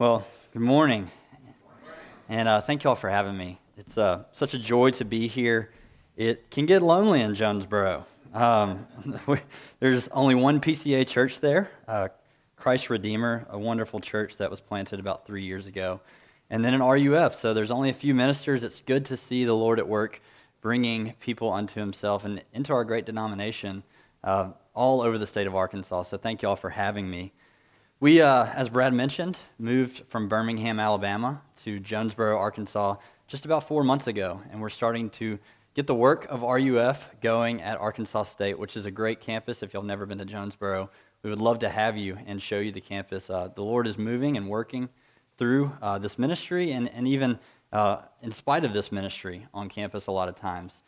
Well, 0.00 0.26
good 0.54 0.62
morning. 0.62 1.10
And 2.30 2.48
uh, 2.48 2.62
thank 2.62 2.84
you 2.84 2.88
all 2.88 2.96
for 2.96 3.10
having 3.10 3.36
me. 3.36 3.58
It's 3.76 3.98
uh, 3.98 4.24
such 4.32 4.54
a 4.54 4.58
joy 4.58 4.92
to 4.92 5.04
be 5.04 5.28
here. 5.28 5.72
It 6.16 6.50
can 6.50 6.64
get 6.64 6.80
lonely 6.80 7.20
in 7.20 7.34
Jonesboro. 7.34 8.06
Um, 8.32 8.86
there's 9.78 10.08
only 10.08 10.36
one 10.36 10.58
PCA 10.58 11.06
church 11.06 11.40
there, 11.40 11.68
uh, 11.86 12.08
Christ 12.56 12.88
Redeemer, 12.88 13.46
a 13.50 13.58
wonderful 13.58 14.00
church 14.00 14.38
that 14.38 14.50
was 14.50 14.58
planted 14.58 15.00
about 15.00 15.26
three 15.26 15.44
years 15.44 15.66
ago. 15.66 16.00
And 16.48 16.64
then 16.64 16.72
an 16.72 16.82
RUF, 16.82 17.34
so 17.34 17.52
there's 17.52 17.70
only 17.70 17.90
a 17.90 17.92
few 17.92 18.14
ministers. 18.14 18.64
It's 18.64 18.80
good 18.80 19.04
to 19.04 19.18
see 19.18 19.44
the 19.44 19.52
Lord 19.52 19.78
at 19.78 19.86
work 19.86 20.22
bringing 20.62 21.12
people 21.20 21.52
unto 21.52 21.78
himself 21.78 22.24
and 22.24 22.42
into 22.54 22.72
our 22.72 22.84
great 22.84 23.04
denomination 23.04 23.82
uh, 24.24 24.52
all 24.72 25.02
over 25.02 25.18
the 25.18 25.26
state 25.26 25.46
of 25.46 25.54
Arkansas. 25.54 26.04
So 26.04 26.16
thank 26.16 26.40
you 26.40 26.48
all 26.48 26.56
for 26.56 26.70
having 26.70 27.10
me. 27.10 27.34
We, 28.02 28.22
uh, 28.22 28.46
as 28.54 28.70
Brad 28.70 28.94
mentioned, 28.94 29.36
moved 29.58 30.04
from 30.08 30.26
Birmingham, 30.26 30.80
Alabama 30.80 31.42
to 31.64 31.78
Jonesboro, 31.78 32.38
Arkansas 32.38 32.96
just 33.28 33.44
about 33.44 33.68
four 33.68 33.84
months 33.84 34.06
ago, 34.06 34.40
and 34.50 34.58
we're 34.58 34.70
starting 34.70 35.10
to 35.10 35.38
get 35.74 35.86
the 35.86 35.94
work 35.94 36.26
of 36.30 36.40
RUF 36.40 37.10
going 37.20 37.60
at 37.60 37.76
Arkansas 37.76 38.24
State, 38.24 38.58
which 38.58 38.74
is 38.74 38.86
a 38.86 38.90
great 38.90 39.20
campus. 39.20 39.62
If 39.62 39.74
you've 39.74 39.84
never 39.84 40.06
been 40.06 40.16
to 40.16 40.24
Jonesboro, 40.24 40.88
we 41.22 41.28
would 41.28 41.42
love 41.42 41.58
to 41.58 41.68
have 41.68 41.98
you 41.98 42.16
and 42.26 42.40
show 42.40 42.58
you 42.58 42.72
the 42.72 42.80
campus. 42.80 43.28
Uh, 43.28 43.50
the 43.54 43.60
Lord 43.60 43.86
is 43.86 43.98
moving 43.98 44.38
and 44.38 44.48
working 44.48 44.88
through 45.36 45.70
uh, 45.82 45.98
this 45.98 46.18
ministry 46.18 46.72
and, 46.72 46.88
and 46.94 47.06
even 47.06 47.38
uh, 47.74 47.98
in 48.22 48.32
spite 48.32 48.64
of 48.64 48.72
this 48.72 48.90
ministry 48.90 49.46
on 49.52 49.68
campus 49.68 50.06
a 50.06 50.12
lot 50.12 50.30
of 50.30 50.36
times. 50.36 50.84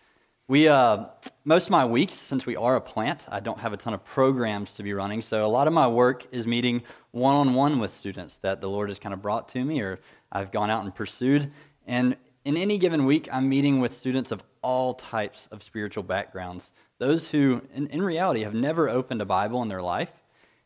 We, 0.48 0.66
uh, 0.66 1.05
most 1.45 1.66
of 1.66 1.70
my 1.70 1.84
weeks, 1.84 2.14
since 2.14 2.46
we 2.46 2.56
are 2.56 2.74
a 2.74 2.80
plant, 2.80 3.27
I 3.28 3.38
don't 3.38 3.60
have 3.60 3.73
a 3.73 3.77
ton 3.77 3.95
of 3.95 4.05
programs 4.05 4.73
to 4.74 4.82
be 4.82 4.92
running. 4.92 5.23
So 5.23 5.45
a 5.45 5.46
lot 5.46 5.68
of 5.68 5.73
my 5.73 5.87
work 5.87 6.27
is 6.32 6.48
meeting 6.48 6.82
one 7.12 7.37
on 7.37 7.55
one 7.55 7.78
with 7.78 7.95
students 7.96 8.38
that 8.42 8.60
the 8.60 8.68
Lord 8.68 8.88
has 8.88 8.98
kind 8.98 9.12
of 9.12 9.23
brought 9.23 9.48
to 9.51 9.65
me 9.65 9.80
or 9.80 10.01
I've 10.32 10.51
gone 10.51 10.68
out 10.68 10.82
and 10.82 10.92
pursued. 10.92 11.52
And 11.87 12.16
in 12.45 12.57
any 12.57 12.76
given 12.76 13.04
week, 13.04 13.29
I'm 13.30 13.48
meeting 13.48 13.80
with 13.80 13.96
students 13.96 14.32
of 14.32 14.43
all 14.63 14.95
types 14.95 15.46
of 15.52 15.63
spiritual 15.63 16.02
backgrounds. 16.02 16.73
Those 16.98 17.29
who, 17.29 17.63
in, 17.73 17.87
in 17.88 18.02
reality, 18.02 18.43
have 18.43 18.54
never 18.54 18.88
opened 18.88 19.23
a 19.23 19.24
Bible 19.24 19.63
in 19.63 19.68
their 19.68 19.82
life, 19.82 20.10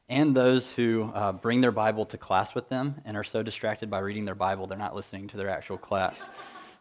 and 0.08 0.34
those 0.34 0.70
who 0.70 1.10
uh, 1.14 1.32
bring 1.32 1.60
their 1.60 1.72
Bible 1.72 2.06
to 2.06 2.16
class 2.16 2.54
with 2.54 2.68
them 2.70 2.94
and 3.04 3.16
are 3.16 3.24
so 3.24 3.42
distracted 3.42 3.90
by 3.90 3.98
reading 3.98 4.24
their 4.24 4.34
Bible, 4.34 4.66
they're 4.66 4.78
not 4.78 4.94
listening 4.94 5.28
to 5.28 5.36
their 5.36 5.50
actual 5.50 5.76
class. 5.76 6.18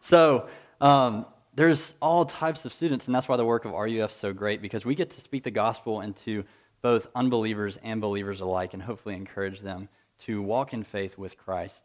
So, 0.00 0.48
um, 0.80 1.26
there's 1.56 1.94
all 2.00 2.24
types 2.24 2.64
of 2.64 2.72
students, 2.72 3.06
and 3.06 3.14
that's 3.14 3.28
why 3.28 3.36
the 3.36 3.44
work 3.44 3.64
of 3.64 3.72
RUF 3.72 4.10
is 4.10 4.16
so 4.16 4.32
great 4.32 4.62
because 4.62 4.84
we 4.84 4.94
get 4.94 5.10
to 5.10 5.20
speak 5.20 5.42
the 5.42 5.50
gospel 5.50 6.02
into 6.02 6.44
both 6.82 7.08
unbelievers 7.14 7.78
and 7.82 8.00
believers 8.00 8.40
alike 8.40 8.74
and 8.74 8.82
hopefully 8.82 9.14
encourage 9.14 9.60
them 9.60 9.88
to 10.20 10.42
walk 10.42 10.72
in 10.72 10.84
faith 10.84 11.18
with 11.18 11.36
Christ. 11.36 11.82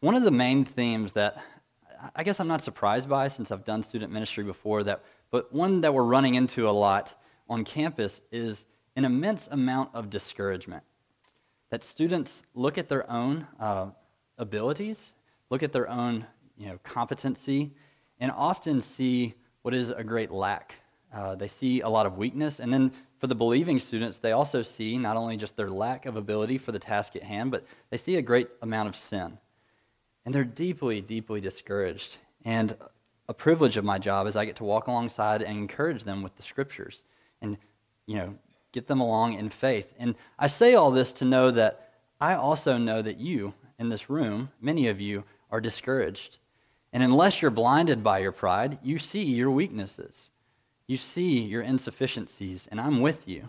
One 0.00 0.14
of 0.14 0.24
the 0.24 0.30
main 0.30 0.64
themes 0.64 1.12
that 1.12 1.42
I 2.16 2.24
guess 2.24 2.40
I'm 2.40 2.48
not 2.48 2.62
surprised 2.62 3.08
by 3.08 3.28
since 3.28 3.52
I've 3.52 3.64
done 3.64 3.84
student 3.84 4.12
ministry 4.12 4.42
before 4.42 4.82
that 4.84 5.04
but 5.32 5.52
one 5.52 5.80
that 5.80 5.92
we're 5.92 6.04
running 6.04 6.34
into 6.34 6.68
a 6.68 6.70
lot 6.70 7.18
on 7.48 7.64
campus 7.64 8.20
is 8.30 8.66
an 8.94 9.04
immense 9.04 9.48
amount 9.50 9.90
of 9.94 10.10
discouragement. 10.10 10.84
That 11.70 11.82
students 11.82 12.42
look 12.54 12.76
at 12.76 12.90
their 12.90 13.10
own 13.10 13.46
uh, 13.58 13.86
abilities, 14.36 15.14
look 15.48 15.62
at 15.62 15.72
their 15.72 15.88
own 15.88 16.26
you 16.58 16.66
know, 16.66 16.78
competency, 16.84 17.72
and 18.22 18.30
often 18.30 18.80
see 18.80 19.34
what 19.62 19.74
is 19.74 19.90
a 19.90 20.04
great 20.04 20.30
lack. 20.30 20.76
Uh, 21.12 21.34
they 21.34 21.48
see 21.48 21.80
a 21.80 21.88
lot 21.88 22.06
of 22.06 22.16
weakness. 22.16 22.60
And 22.60 22.72
then 22.72 22.92
for 23.18 23.26
the 23.26 23.34
believing 23.34 23.80
students, 23.80 24.18
they 24.18 24.30
also 24.30 24.62
see 24.62 24.96
not 24.96 25.16
only 25.16 25.36
just 25.36 25.56
their 25.56 25.68
lack 25.68 26.06
of 26.06 26.14
ability 26.14 26.56
for 26.58 26.70
the 26.70 26.78
task 26.78 27.16
at 27.16 27.24
hand, 27.24 27.50
but 27.50 27.66
they 27.90 27.96
see 27.96 28.14
a 28.16 28.22
great 28.22 28.48
amount 28.62 28.88
of 28.88 28.94
sin. 28.94 29.36
And 30.24 30.32
they're 30.32 30.44
deeply, 30.44 31.00
deeply 31.00 31.40
discouraged. 31.40 32.16
And 32.44 32.76
a 33.28 33.34
privilege 33.34 33.76
of 33.76 33.84
my 33.84 33.98
job 33.98 34.28
is 34.28 34.36
I 34.36 34.44
get 34.44 34.56
to 34.56 34.64
walk 34.64 34.86
alongside 34.86 35.42
and 35.42 35.58
encourage 35.58 36.04
them 36.04 36.22
with 36.22 36.36
the 36.36 36.44
scriptures 36.44 37.02
and, 37.40 37.58
you 38.06 38.14
know, 38.14 38.34
get 38.70 38.86
them 38.86 39.00
along 39.00 39.32
in 39.34 39.50
faith. 39.50 39.92
And 39.98 40.14
I 40.38 40.46
say 40.46 40.76
all 40.76 40.92
this 40.92 41.12
to 41.14 41.24
know 41.24 41.50
that 41.50 41.90
I 42.20 42.34
also 42.34 42.78
know 42.78 43.02
that 43.02 43.18
you 43.18 43.52
in 43.80 43.88
this 43.88 44.08
room, 44.08 44.50
many 44.60 44.86
of 44.86 45.00
you, 45.00 45.24
are 45.50 45.60
discouraged. 45.60 46.38
And 46.92 47.02
unless 47.02 47.40
you're 47.40 47.50
blinded 47.50 48.04
by 48.04 48.18
your 48.18 48.32
pride, 48.32 48.78
you 48.82 48.98
see 48.98 49.22
your 49.22 49.50
weaknesses. 49.50 50.30
You 50.86 50.96
see 50.96 51.40
your 51.40 51.62
insufficiencies, 51.62 52.68
and 52.70 52.80
I'm 52.80 53.00
with 53.00 53.26
you. 53.26 53.48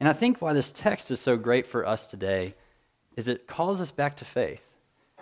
And 0.00 0.08
I 0.08 0.12
think 0.12 0.40
why 0.40 0.52
this 0.52 0.72
text 0.72 1.10
is 1.10 1.20
so 1.20 1.36
great 1.36 1.66
for 1.66 1.86
us 1.86 2.06
today 2.06 2.54
is 3.16 3.28
it 3.28 3.46
calls 3.46 3.80
us 3.80 3.90
back 3.90 4.16
to 4.16 4.24
faith. 4.24 4.62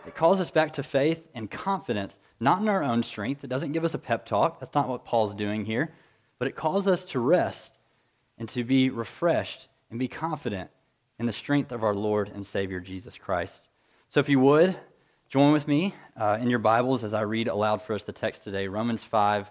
It 0.06 0.14
calls 0.14 0.40
us 0.40 0.50
back 0.50 0.72
to 0.74 0.82
faith 0.82 1.20
and 1.34 1.50
confidence, 1.50 2.18
not 2.40 2.62
in 2.62 2.68
our 2.68 2.82
own 2.82 3.02
strength. 3.02 3.44
It 3.44 3.50
doesn't 3.50 3.72
give 3.72 3.84
us 3.84 3.94
a 3.94 3.98
pep 3.98 4.24
talk. 4.24 4.58
That's 4.58 4.74
not 4.74 4.88
what 4.88 5.04
Paul's 5.04 5.34
doing 5.34 5.64
here. 5.64 5.92
But 6.38 6.48
it 6.48 6.56
calls 6.56 6.88
us 6.88 7.04
to 7.06 7.20
rest 7.20 7.78
and 8.38 8.48
to 8.48 8.64
be 8.64 8.90
refreshed 8.90 9.68
and 9.90 9.98
be 9.98 10.08
confident 10.08 10.70
in 11.18 11.26
the 11.26 11.32
strength 11.32 11.70
of 11.70 11.84
our 11.84 11.94
Lord 11.94 12.30
and 12.34 12.44
Savior 12.44 12.80
Jesus 12.80 13.16
Christ. 13.16 13.68
So 14.08 14.20
if 14.20 14.28
you 14.28 14.40
would, 14.40 14.76
Join 15.32 15.54
with 15.54 15.66
me 15.66 15.94
uh, 16.14 16.36
in 16.42 16.50
your 16.50 16.58
Bibles 16.58 17.02
as 17.02 17.14
I 17.14 17.22
read 17.22 17.48
aloud 17.48 17.80
for 17.80 17.94
us 17.94 18.02
the 18.02 18.12
text 18.12 18.44
today 18.44 18.68
Romans 18.68 19.02
5, 19.02 19.50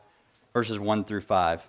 verses 0.53 0.77
1 0.77 1.05
through 1.05 1.21
5. 1.21 1.67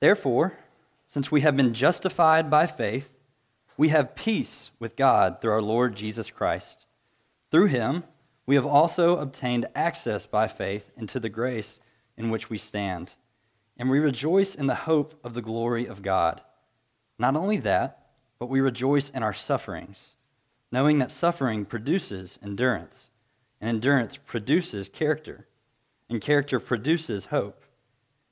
Therefore, 0.00 0.58
since 1.06 1.30
we 1.30 1.42
have 1.42 1.56
been 1.56 1.74
justified 1.74 2.50
by 2.50 2.66
faith, 2.66 3.08
we 3.76 3.90
have 3.90 4.16
peace 4.16 4.72
with 4.80 4.96
God 4.96 5.40
through 5.40 5.52
our 5.52 5.62
Lord 5.62 5.94
Jesus 5.94 6.28
Christ. 6.28 6.86
Through 7.52 7.66
him, 7.66 8.02
we 8.46 8.56
have 8.56 8.66
also 8.66 9.18
obtained 9.18 9.66
access 9.76 10.26
by 10.26 10.48
faith 10.48 10.90
into 10.96 11.20
the 11.20 11.28
grace 11.28 11.78
in 12.16 12.30
which 12.30 12.50
we 12.50 12.58
stand, 12.58 13.12
and 13.76 13.88
we 13.88 14.00
rejoice 14.00 14.56
in 14.56 14.66
the 14.66 14.74
hope 14.74 15.20
of 15.22 15.34
the 15.34 15.40
glory 15.40 15.86
of 15.86 16.02
God. 16.02 16.40
Not 17.16 17.36
only 17.36 17.58
that, 17.58 18.07
but 18.38 18.48
we 18.48 18.60
rejoice 18.60 19.10
in 19.10 19.22
our 19.22 19.34
sufferings, 19.34 20.14
knowing 20.70 20.98
that 20.98 21.12
suffering 21.12 21.64
produces 21.64 22.38
endurance, 22.42 23.10
and 23.60 23.68
endurance 23.68 24.16
produces 24.16 24.88
character, 24.88 25.46
and 26.08 26.20
character 26.20 26.60
produces 26.60 27.26
hope. 27.26 27.62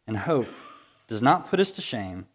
And 0.07 0.17
hope 0.17 0.49
does 1.09 1.21
not 1.21 1.51
put 1.51 1.59
us 1.59 1.73
to 1.73 1.83
shame, 1.83 2.27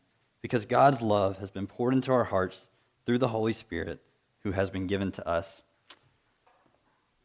because 0.42 0.66
God's 0.66 1.02
love 1.02 1.38
has 1.38 1.50
been 1.50 1.68
poured 1.68 1.94
into 1.94 2.12
our 2.12 2.26
hearts 2.26 2.68
through 3.06 3.20
the 3.20 3.30
Holy 3.30 3.54
Spirit 3.54 4.02
who 4.44 4.52
has 4.52 4.70
been 4.70 4.88
given 4.88 5.12
to 5.14 5.28
us. 5.28 5.62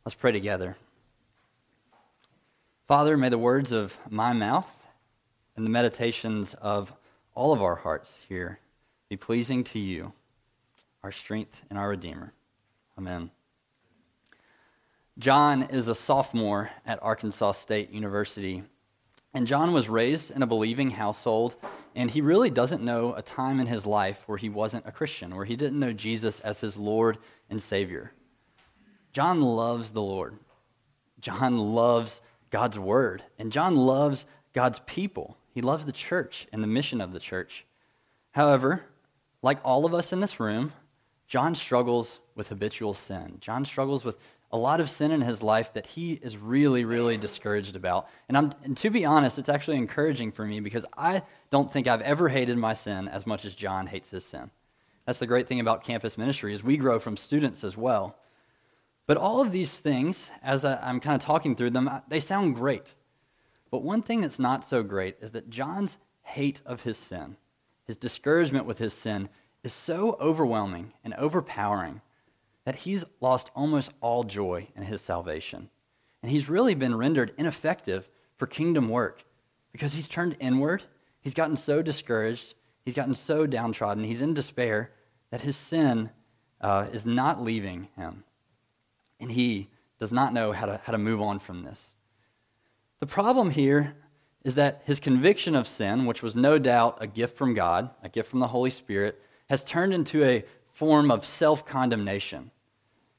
Let's 0.04 0.14
pray 0.14 0.32
together. 0.32 0.76
Father, 2.86 3.16
may 3.16 3.28
the 3.28 3.38
words 3.38 3.72
of 3.72 3.96
my 4.08 4.32
mouth 4.32 4.68
and 5.56 5.66
the 5.66 5.70
meditations 5.70 6.54
of 6.54 6.92
all 7.34 7.52
of 7.52 7.60
our 7.60 7.74
hearts 7.74 8.16
here 8.28 8.60
be 9.08 9.16
pleasing 9.16 9.64
to 9.64 9.78
you 9.80 10.12
our 11.06 11.12
strength, 11.12 11.62
and 11.70 11.78
our 11.78 11.90
Redeemer. 11.90 12.32
Amen. 12.98 13.30
John 15.20 15.62
is 15.62 15.86
a 15.86 15.94
sophomore 15.94 16.68
at 16.84 17.00
Arkansas 17.00 17.52
State 17.52 17.92
University. 17.92 18.64
And 19.32 19.46
John 19.46 19.72
was 19.72 19.88
raised 19.88 20.32
in 20.32 20.42
a 20.42 20.48
believing 20.48 20.90
household, 20.90 21.54
and 21.94 22.10
he 22.10 22.22
really 22.22 22.50
doesn't 22.50 22.82
know 22.82 23.14
a 23.14 23.22
time 23.22 23.60
in 23.60 23.68
his 23.68 23.86
life 23.86 24.18
where 24.26 24.36
he 24.36 24.48
wasn't 24.48 24.84
a 24.84 24.90
Christian, 24.90 25.36
where 25.36 25.44
he 25.44 25.54
didn't 25.54 25.78
know 25.78 25.92
Jesus 25.92 26.40
as 26.40 26.58
his 26.58 26.76
Lord 26.76 27.18
and 27.50 27.62
Savior. 27.62 28.10
John 29.12 29.40
loves 29.40 29.92
the 29.92 30.02
Lord. 30.02 30.36
John 31.20 31.56
loves 31.56 32.20
God's 32.50 32.80
Word, 32.80 33.22
and 33.38 33.52
John 33.52 33.76
loves 33.76 34.26
God's 34.54 34.80
people. 34.86 35.36
He 35.54 35.60
loves 35.60 35.84
the 35.84 35.92
church 35.92 36.48
and 36.52 36.64
the 36.64 36.66
mission 36.66 37.00
of 37.00 37.12
the 37.12 37.20
church. 37.20 37.64
However, 38.32 38.82
like 39.40 39.60
all 39.64 39.86
of 39.86 39.94
us 39.94 40.12
in 40.12 40.18
this 40.18 40.40
room, 40.40 40.72
John 41.28 41.54
struggles 41.54 42.18
with 42.34 42.48
habitual 42.48 42.94
sin. 42.94 43.38
John 43.40 43.64
struggles 43.64 44.04
with 44.04 44.16
a 44.52 44.56
lot 44.56 44.80
of 44.80 44.88
sin 44.88 45.10
in 45.10 45.20
his 45.20 45.42
life 45.42 45.72
that 45.72 45.86
he 45.86 46.12
is 46.12 46.36
really, 46.36 46.84
really 46.84 47.16
discouraged 47.16 47.74
about. 47.74 48.08
And, 48.28 48.36
I'm, 48.36 48.54
and 48.62 48.76
to 48.78 48.90
be 48.90 49.04
honest, 49.04 49.38
it's 49.38 49.48
actually 49.48 49.76
encouraging 49.76 50.30
for 50.30 50.44
me 50.44 50.60
because 50.60 50.86
I 50.96 51.22
don't 51.50 51.72
think 51.72 51.88
I've 51.88 52.00
ever 52.02 52.28
hated 52.28 52.56
my 52.56 52.74
sin 52.74 53.08
as 53.08 53.26
much 53.26 53.44
as 53.44 53.54
John 53.54 53.86
hates 53.86 54.10
his 54.10 54.24
sin. 54.24 54.50
That's 55.04 55.18
the 55.18 55.26
great 55.26 55.48
thing 55.48 55.60
about 55.60 55.84
campus 55.84 56.16
ministry 56.16 56.52
is 56.52 56.62
we 56.62 56.76
grow 56.76 56.98
from 56.98 57.16
students 57.16 57.64
as 57.64 57.76
well. 57.76 58.16
But 59.06 59.16
all 59.16 59.40
of 59.40 59.52
these 59.52 59.72
things, 59.72 60.30
as 60.42 60.64
I, 60.64 60.76
I'm 60.76 61.00
kind 61.00 61.20
of 61.20 61.24
talking 61.24 61.54
through 61.54 61.70
them, 61.70 61.88
uh, 61.88 62.00
they 62.08 62.20
sound 62.20 62.56
great. 62.56 62.94
But 63.70 63.82
one 63.82 64.02
thing 64.02 64.20
that's 64.20 64.38
not 64.38 64.66
so 64.66 64.82
great 64.82 65.16
is 65.20 65.32
that 65.32 65.50
John's 65.50 65.96
hate 66.22 66.60
of 66.66 66.82
his 66.82 66.96
sin, 66.96 67.36
his 67.84 67.96
discouragement 67.96 68.66
with 68.66 68.78
his 68.78 68.92
sin, 68.92 69.28
is 69.66 69.72
so 69.72 70.16
overwhelming 70.20 70.92
and 71.02 71.12
overpowering 71.14 72.00
that 72.64 72.76
he's 72.76 73.04
lost 73.20 73.50
almost 73.56 73.90
all 74.00 74.22
joy 74.22 74.68
in 74.76 74.84
his 74.84 75.02
salvation. 75.02 75.68
And 76.22 76.30
he's 76.30 76.48
really 76.48 76.76
been 76.76 76.96
rendered 76.96 77.34
ineffective 77.36 78.08
for 78.36 78.46
kingdom 78.46 78.88
work 78.88 79.24
because 79.72 79.92
he's 79.92 80.08
turned 80.08 80.36
inward. 80.38 80.84
He's 81.20 81.34
gotten 81.34 81.56
so 81.56 81.82
discouraged. 81.82 82.54
He's 82.84 82.94
gotten 82.94 83.14
so 83.16 83.44
downtrodden. 83.44 84.04
He's 84.04 84.22
in 84.22 84.34
despair 84.34 84.92
that 85.30 85.40
his 85.40 85.56
sin 85.56 86.10
uh, 86.60 86.86
is 86.92 87.04
not 87.04 87.42
leaving 87.42 87.88
him. 87.96 88.22
And 89.18 89.32
he 89.32 89.68
does 89.98 90.12
not 90.12 90.32
know 90.32 90.52
how 90.52 90.66
to, 90.66 90.80
how 90.84 90.92
to 90.92 90.98
move 90.98 91.20
on 91.20 91.40
from 91.40 91.64
this. 91.64 91.94
The 93.00 93.06
problem 93.06 93.50
here 93.50 93.96
is 94.44 94.54
that 94.54 94.82
his 94.84 95.00
conviction 95.00 95.56
of 95.56 95.66
sin, 95.66 96.06
which 96.06 96.22
was 96.22 96.36
no 96.36 96.56
doubt 96.56 96.98
a 97.00 97.08
gift 97.08 97.36
from 97.36 97.52
God, 97.52 97.90
a 98.04 98.08
gift 98.08 98.30
from 98.30 98.38
the 98.38 98.46
Holy 98.46 98.70
Spirit, 98.70 99.20
has 99.48 99.64
turned 99.64 99.94
into 99.94 100.24
a 100.24 100.44
form 100.72 101.10
of 101.10 101.24
self 101.24 101.64
condemnation 101.64 102.50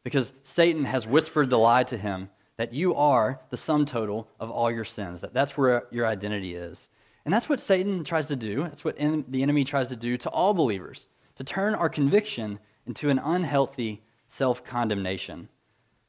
because 0.03 0.31
Satan 0.43 0.85
has 0.85 1.07
whispered 1.07 1.49
the 1.49 1.57
lie 1.57 1.83
to 1.83 1.97
him 1.97 2.29
that 2.57 2.73
you 2.73 2.95
are 2.95 3.39
the 3.49 3.57
sum 3.57 3.85
total 3.85 4.27
of 4.39 4.49
all 4.49 4.71
your 4.71 4.85
sins, 4.85 5.21
that 5.21 5.33
that's 5.33 5.57
where 5.57 5.85
your 5.91 6.05
identity 6.05 6.55
is. 6.55 6.89
And 7.25 7.33
that's 7.33 7.49
what 7.49 7.59
Satan 7.59 8.03
tries 8.03 8.27
to 8.27 8.35
do. 8.35 8.63
That's 8.63 8.85
what 8.85 8.97
the 8.97 9.43
enemy 9.43 9.63
tries 9.63 9.89
to 9.89 9.95
do 9.95 10.17
to 10.17 10.29
all 10.29 10.53
believers, 10.53 11.09
to 11.35 11.43
turn 11.43 11.75
our 11.75 11.89
conviction 11.89 12.57
into 12.85 13.09
an 13.09 13.19
unhealthy 13.19 14.01
self 14.29 14.63
condemnation. 14.63 15.49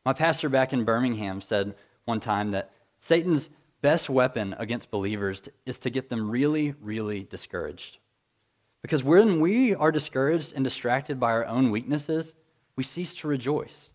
My 0.05 0.13
pastor 0.13 0.49
back 0.49 0.73
in 0.73 0.85
Birmingham 0.85 1.41
said 1.41 1.75
one 2.05 2.21
time 2.21 2.53
that 2.53 2.71
Satan's 3.01 3.51
best 3.83 4.09
weapon 4.09 4.55
against 4.59 4.91
believers 4.91 5.43
is 5.67 5.79
to 5.81 5.91
get 5.91 6.09
them 6.09 6.31
really, 6.31 6.75
really 6.81 7.25
discouraged. 7.25 7.99
Because 8.83 9.03
when 9.03 9.41
we 9.41 9.75
are 9.75 9.91
discouraged 9.91 10.53
and 10.55 10.65
distracted 10.65 11.19
by 11.19 11.33
our 11.33 11.47
own 11.47 11.71
weaknesses, 11.71 12.35
we 12.77 12.85
cease 12.85 13.15
to 13.15 13.29
rejoice 13.29 13.91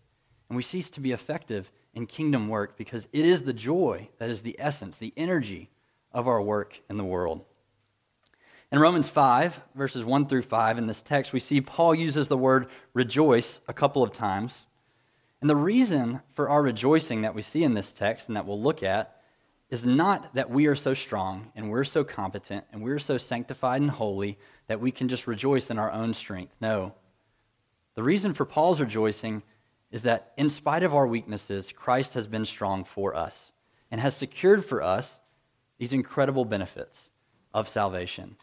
and 0.48 0.56
we 0.56 0.62
cease 0.62 0.90
to 0.90 1.00
be 1.00 1.12
effective 1.12 1.70
in 1.94 2.06
kingdom 2.06 2.48
work 2.48 2.76
because 2.76 3.08
it 3.12 3.24
is 3.24 3.42
the 3.42 3.52
joy 3.52 4.08
that 4.18 4.28
is 4.28 4.42
the 4.42 4.56
essence, 4.58 4.98
the 4.98 5.14
energy 5.16 5.70
of 6.12 6.28
our 6.28 6.42
work 6.42 6.78
in 6.90 6.96
the 6.96 7.04
world. 7.04 7.44
In 8.72 8.78
Romans 8.78 9.08
5, 9.08 9.58
verses 9.74 10.04
1 10.04 10.26
through 10.26 10.42
5, 10.42 10.78
in 10.78 10.86
this 10.86 11.02
text, 11.02 11.32
we 11.32 11.40
see 11.40 11.60
Paul 11.60 11.94
uses 11.94 12.28
the 12.28 12.36
word 12.36 12.68
rejoice 12.92 13.60
a 13.68 13.72
couple 13.72 14.02
of 14.02 14.12
times. 14.12 14.66
And 15.40 15.48
the 15.48 15.56
reason 15.56 16.20
for 16.32 16.48
our 16.48 16.62
rejoicing 16.62 17.22
that 17.22 17.34
we 17.34 17.42
see 17.42 17.62
in 17.62 17.74
this 17.74 17.92
text 17.92 18.28
and 18.28 18.36
that 18.36 18.46
we'll 18.46 18.60
look 18.60 18.82
at 18.82 19.20
is 19.70 19.86
not 19.86 20.34
that 20.34 20.50
we 20.50 20.66
are 20.66 20.74
so 20.74 20.92
strong 20.94 21.52
and 21.54 21.70
we're 21.70 21.84
so 21.84 22.04
competent 22.04 22.64
and 22.72 22.82
we're 22.82 22.98
so 22.98 23.16
sanctified 23.16 23.80
and 23.80 23.90
holy 23.90 24.38
that 24.66 24.80
we 24.80 24.90
can 24.90 25.08
just 25.08 25.26
rejoice 25.26 25.70
in 25.70 25.78
our 25.78 25.90
own 25.90 26.14
strength. 26.14 26.54
No. 26.60 26.94
The 27.94 28.02
reason 28.02 28.34
for 28.34 28.44
Paul's 28.44 28.80
rejoicing 28.80 29.42
is 29.90 30.02
that 30.02 30.32
in 30.36 30.50
spite 30.50 30.82
of 30.82 30.94
our 30.94 31.06
weaknesses, 31.06 31.72
Christ 31.72 32.14
has 32.14 32.26
been 32.26 32.44
strong 32.44 32.84
for 32.84 33.14
us 33.14 33.52
and 33.90 34.00
has 34.00 34.16
secured 34.16 34.64
for 34.64 34.82
us 34.82 35.20
these 35.78 35.92
incredible 35.92 36.44
benefits 36.44 37.10
of 37.52 37.68
salvation. 37.68 38.36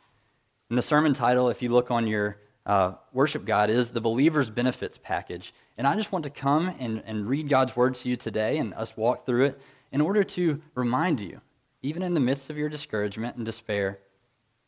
And 0.70 0.78
the 0.78 0.84
sermon 0.84 1.14
title, 1.14 1.50
if 1.50 1.62
you 1.62 1.70
look 1.70 1.92
on 1.92 2.08
your 2.08 2.38
uh, 2.66 2.94
worship 3.12 3.44
guide, 3.44 3.70
is 3.70 3.90
The 3.90 4.00
Believer's 4.00 4.50
Benefits 4.50 4.98
Package. 5.02 5.54
And 5.78 5.86
I 5.86 5.96
just 5.96 6.14
want 6.14 6.24
to 6.24 6.30
come 6.30 6.74
and, 6.80 7.04
and 7.06 7.28
read 7.28 7.50
God's 7.50 7.76
word 7.76 7.96
to 7.96 8.10
you 8.10 8.16
today 8.16 8.58
and 8.58 8.74
us 8.76 8.96
walk 8.96 9.26
through 9.26 9.48
it 9.48 9.62
in 9.92 10.00
order 10.00 10.24
to 10.24 10.62
remind 10.76 11.20
you, 11.20 11.42
even 11.82 12.04
in 12.04 12.14
the 12.14 12.20
midst 12.22 12.50
of 12.50 12.58
your 12.58 12.70
discouragement 12.70 13.36
and 13.36 13.46
despair, 13.46 14.00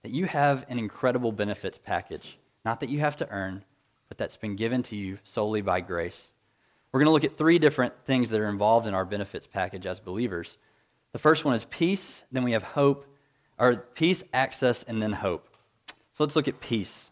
that 0.03 0.11
you 0.11 0.25
have 0.25 0.65
an 0.69 0.77
incredible 0.77 1.31
benefits 1.31 1.79
package. 1.83 2.37
Not 2.63 2.79
that 2.81 2.89
you 2.89 2.99
have 2.99 3.17
to 3.17 3.29
earn, 3.29 3.63
but 4.09 4.17
that's 4.17 4.37
been 4.37 4.55
given 4.55 4.83
to 4.83 4.95
you 4.95 5.17
solely 5.23 5.61
by 5.61 5.81
grace. 5.81 6.33
We're 6.91 6.99
going 6.99 7.07
to 7.07 7.11
look 7.11 7.23
at 7.23 7.37
three 7.37 7.57
different 7.57 7.93
things 8.05 8.29
that 8.29 8.39
are 8.39 8.49
involved 8.49 8.85
in 8.85 8.93
our 8.93 9.05
benefits 9.05 9.47
package 9.47 9.87
as 9.87 9.99
believers. 9.99 10.57
The 11.13 11.19
first 11.19 11.45
one 11.45 11.55
is 11.55 11.65
peace, 11.65 12.23
then 12.31 12.43
we 12.43 12.51
have 12.51 12.63
hope, 12.63 13.05
or 13.57 13.75
peace, 13.75 14.23
access, 14.33 14.83
and 14.83 15.01
then 15.01 15.13
hope. 15.13 15.47
So 16.13 16.23
let's 16.23 16.35
look 16.35 16.47
at 16.47 16.59
peace. 16.59 17.09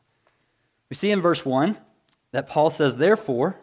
We 0.89 0.95
see 0.95 1.11
in 1.11 1.21
verse 1.21 1.45
1 1.45 1.77
that 2.31 2.47
Paul 2.47 2.69
says, 2.69 2.95
Therefore, 2.95 3.57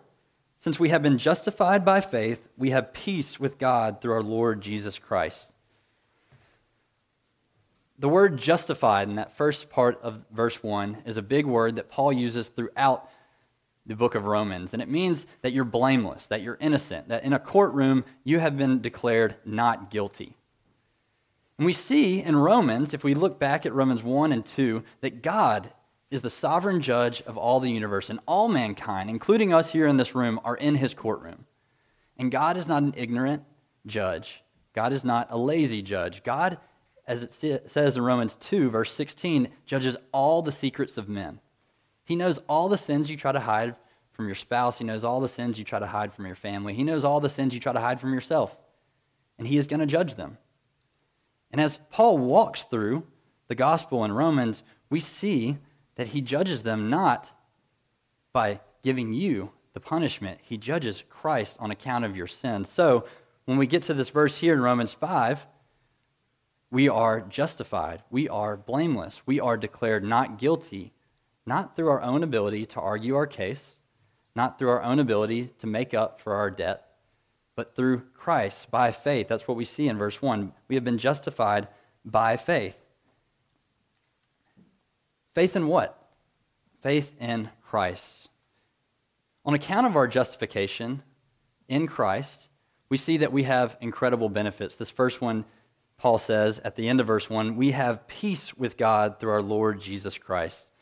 since 0.60 0.81
we 0.81 0.88
have 0.88 1.02
been 1.02 1.19
justified 1.19 1.84
by 1.84 2.00
faith, 2.00 2.40
we 2.56 2.70
have 2.70 2.92
peace 2.92 3.38
with 3.38 3.58
God 3.58 4.00
through 4.00 4.14
our 4.14 4.22
Lord 4.22 4.60
Jesus 4.60 4.98
Christ. 4.98 5.52
The 7.98 8.08
word 8.08 8.36
justified 8.36 9.08
in 9.08 9.16
that 9.16 9.36
first 9.36 9.70
part 9.70 10.00
of 10.02 10.20
verse 10.30 10.62
1 10.62 11.02
is 11.04 11.16
a 11.16 11.22
big 11.22 11.46
word 11.46 11.76
that 11.76 11.90
Paul 11.90 12.12
uses 12.12 12.46
throughout 12.48 13.10
the 13.86 13.96
book 13.96 14.14
of 14.14 14.26
Romans. 14.26 14.72
And 14.72 14.80
it 14.80 14.88
means 14.88 15.26
that 15.42 15.52
you're 15.52 15.64
blameless, 15.64 16.26
that 16.26 16.42
you're 16.42 16.58
innocent, 16.60 17.08
that 17.08 17.24
in 17.24 17.32
a 17.32 17.38
courtroom 17.38 18.04
you 18.22 18.38
have 18.38 18.56
been 18.56 18.80
declared 18.80 19.36
not 19.44 19.90
guilty. 19.90 20.36
And 21.56 21.66
we 21.66 21.72
see 21.72 22.22
in 22.22 22.36
Romans, 22.36 22.94
if 22.94 23.02
we 23.02 23.14
look 23.14 23.40
back 23.40 23.66
at 23.66 23.74
Romans 23.74 24.02
1 24.02 24.32
and 24.32 24.46
2, 24.46 24.84
that 25.00 25.22
God 25.22 25.70
is 26.10 26.22
the 26.22 26.30
sovereign 26.30 26.80
judge 26.80 27.20
of 27.22 27.36
all 27.36 27.60
the 27.60 27.70
universe, 27.70 28.08
and 28.10 28.20
all 28.26 28.48
mankind, 28.48 29.10
including 29.10 29.52
us 29.52 29.70
here 29.70 29.86
in 29.86 29.96
this 29.96 30.14
room, 30.14 30.40
are 30.44 30.56
in 30.56 30.74
his 30.74 30.94
courtroom. 30.94 31.44
And 32.16 32.30
God 32.30 32.56
is 32.56 32.68
not 32.68 32.82
an 32.82 32.94
ignorant 32.96 33.42
judge. 33.86 34.42
God 34.72 34.92
is 34.92 35.04
not 35.04 35.28
a 35.30 35.36
lazy 35.36 35.82
judge. 35.82 36.22
God, 36.22 36.58
as 37.08 37.22
it 37.22 37.70
says 37.70 37.96
in 37.96 38.02
Romans 38.05 38.37
2, 38.37 38.69
verse 38.69 38.93
16, 38.93 39.49
judges 39.64 39.96
all 40.12 40.43
the 40.43 40.52
secrets 40.52 40.99
of 40.99 41.08
men. 41.08 41.40
He 42.05 42.14
knows 42.14 42.38
all 42.49 42.69
the 42.69 42.76
sins 42.76 43.08
you 43.08 43.16
try 43.16 43.32
to 43.32 43.40
hide 43.40 43.75
from 44.12 44.26
your 44.26 44.34
spouse. 44.34 44.76
He 44.76 44.84
knows 44.84 45.05
all 45.05 45.19
the 45.19 45.28
sins 45.28 45.58
you 45.58 45.64
try 45.64 45.78
to 45.78 45.87
hide 45.87 46.12
from 46.12 46.26
your 46.26 46.37
family. 46.37 46.75
He 46.75 46.84
knows 46.84 47.05
all 47.05 47.20
the 47.20 47.31
sins 47.31 47.55
you 47.55 47.60
try 47.60 47.72
to 47.72 47.81
hide 47.81 47.99
from 47.99 48.12
yourself. 48.12 48.55
And 49.38 49.49
he 49.49 49.56
is 49.56 49.66
going 49.66 49.81
to 49.81 49.87
judge 49.87 50.16
them. 50.16 50.37
And 51.50 51.62
as 51.62 51.78
Paul 51.90 52.19
walks 52.19 52.64
through 52.64 53.05
the 53.49 53.55
gospel 53.55 54.05
in 54.05 54.12
Romans, 54.12 54.62
we 54.90 55.00
see 55.00 55.56
that 55.94 56.08
he 56.08 56.20
judges 56.20 56.62
them 56.62 56.90
not 56.90 57.31
by 58.34 58.60
giving 58.82 59.14
you 59.14 59.50
the 59.72 59.81
punishment, 59.81 60.40
he 60.43 60.58
judges 60.58 61.02
Christ 61.08 61.56
on 61.58 61.70
account 61.70 62.05
of 62.05 62.16
your 62.16 62.26
sins. 62.26 62.69
So, 62.69 63.06
when 63.46 63.56
we 63.56 63.66
get 63.66 63.84
to 63.84 63.94
this 63.94 64.10
verse 64.10 64.37
here 64.37 64.52
in 64.52 64.60
Romans 64.60 64.93
5, 64.93 65.46
we 66.70 66.88
are 66.88 67.20
justified. 67.23 68.03
We 68.11 68.29
are 68.29 68.56
blameless. 68.56 69.23
We 69.25 69.41
are 69.41 69.56
declared 69.56 70.05
not 70.05 70.38
guilty, 70.38 70.93
not 71.47 71.75
through 71.75 71.88
our 71.88 72.03
own 72.03 72.23
ability 72.23 72.67
to 72.67 72.81
argue 72.81 73.17
our 73.17 73.26
case, 73.26 73.76
not 74.35 74.59
through 74.59 74.70
our 74.70 74.82
own 74.82 74.99
ability 74.99 75.50
to 75.61 75.67
make 75.67 75.94
up 75.94 76.20
for 76.20 76.35
our 76.35 76.50
debt, 76.50 76.85
but 77.56 77.75
through 77.75 78.03
Christ 78.15 78.70
by 78.70 78.93
faith. 78.93 79.29
That's 79.29 79.49
what 79.49 79.56
we 79.56 79.65
see 79.65 79.88
in 79.88 79.99
verse 79.99 80.20
1. 80.20 80.53
We 80.69 80.75
have 80.75 80.85
been 80.85 80.99
justified 80.99 81.69
by 82.05 82.37
faith. 82.37 82.76
Faith 85.35 85.56
in 85.56 85.67
what? 85.69 85.97
Faith 86.82 87.12
in 87.19 87.49
Christ. 87.69 88.29
On 89.44 89.55
account 89.55 89.87
of 89.87 89.97
our 89.97 90.06
justification 90.06 91.03
in 91.69 91.87
Christ, 91.87 92.48
we 92.91 92.96
see 92.96 93.19
that 93.19 93.32
we 93.32 93.44
have 93.44 93.77
incredible 93.81 94.29
benefits. 94.29 94.75
This 94.75 94.91
first 94.91 95.20
one, 95.20 95.44
Paul 95.98 96.19
says 96.19 96.60
at 96.60 96.76
the 96.76 96.88
end 96.88 97.00
of 97.00 97.06
verse 97.06 97.28
1 97.28 97.56
we 97.56 97.72
have 97.72 98.06
peace 98.08 98.56
with 98.56 98.76
God 98.76 99.19
through 99.19 99.32
our 99.32 99.43
Lord 99.43 99.81
Jesus 99.81 100.17
Christ. 100.17 100.72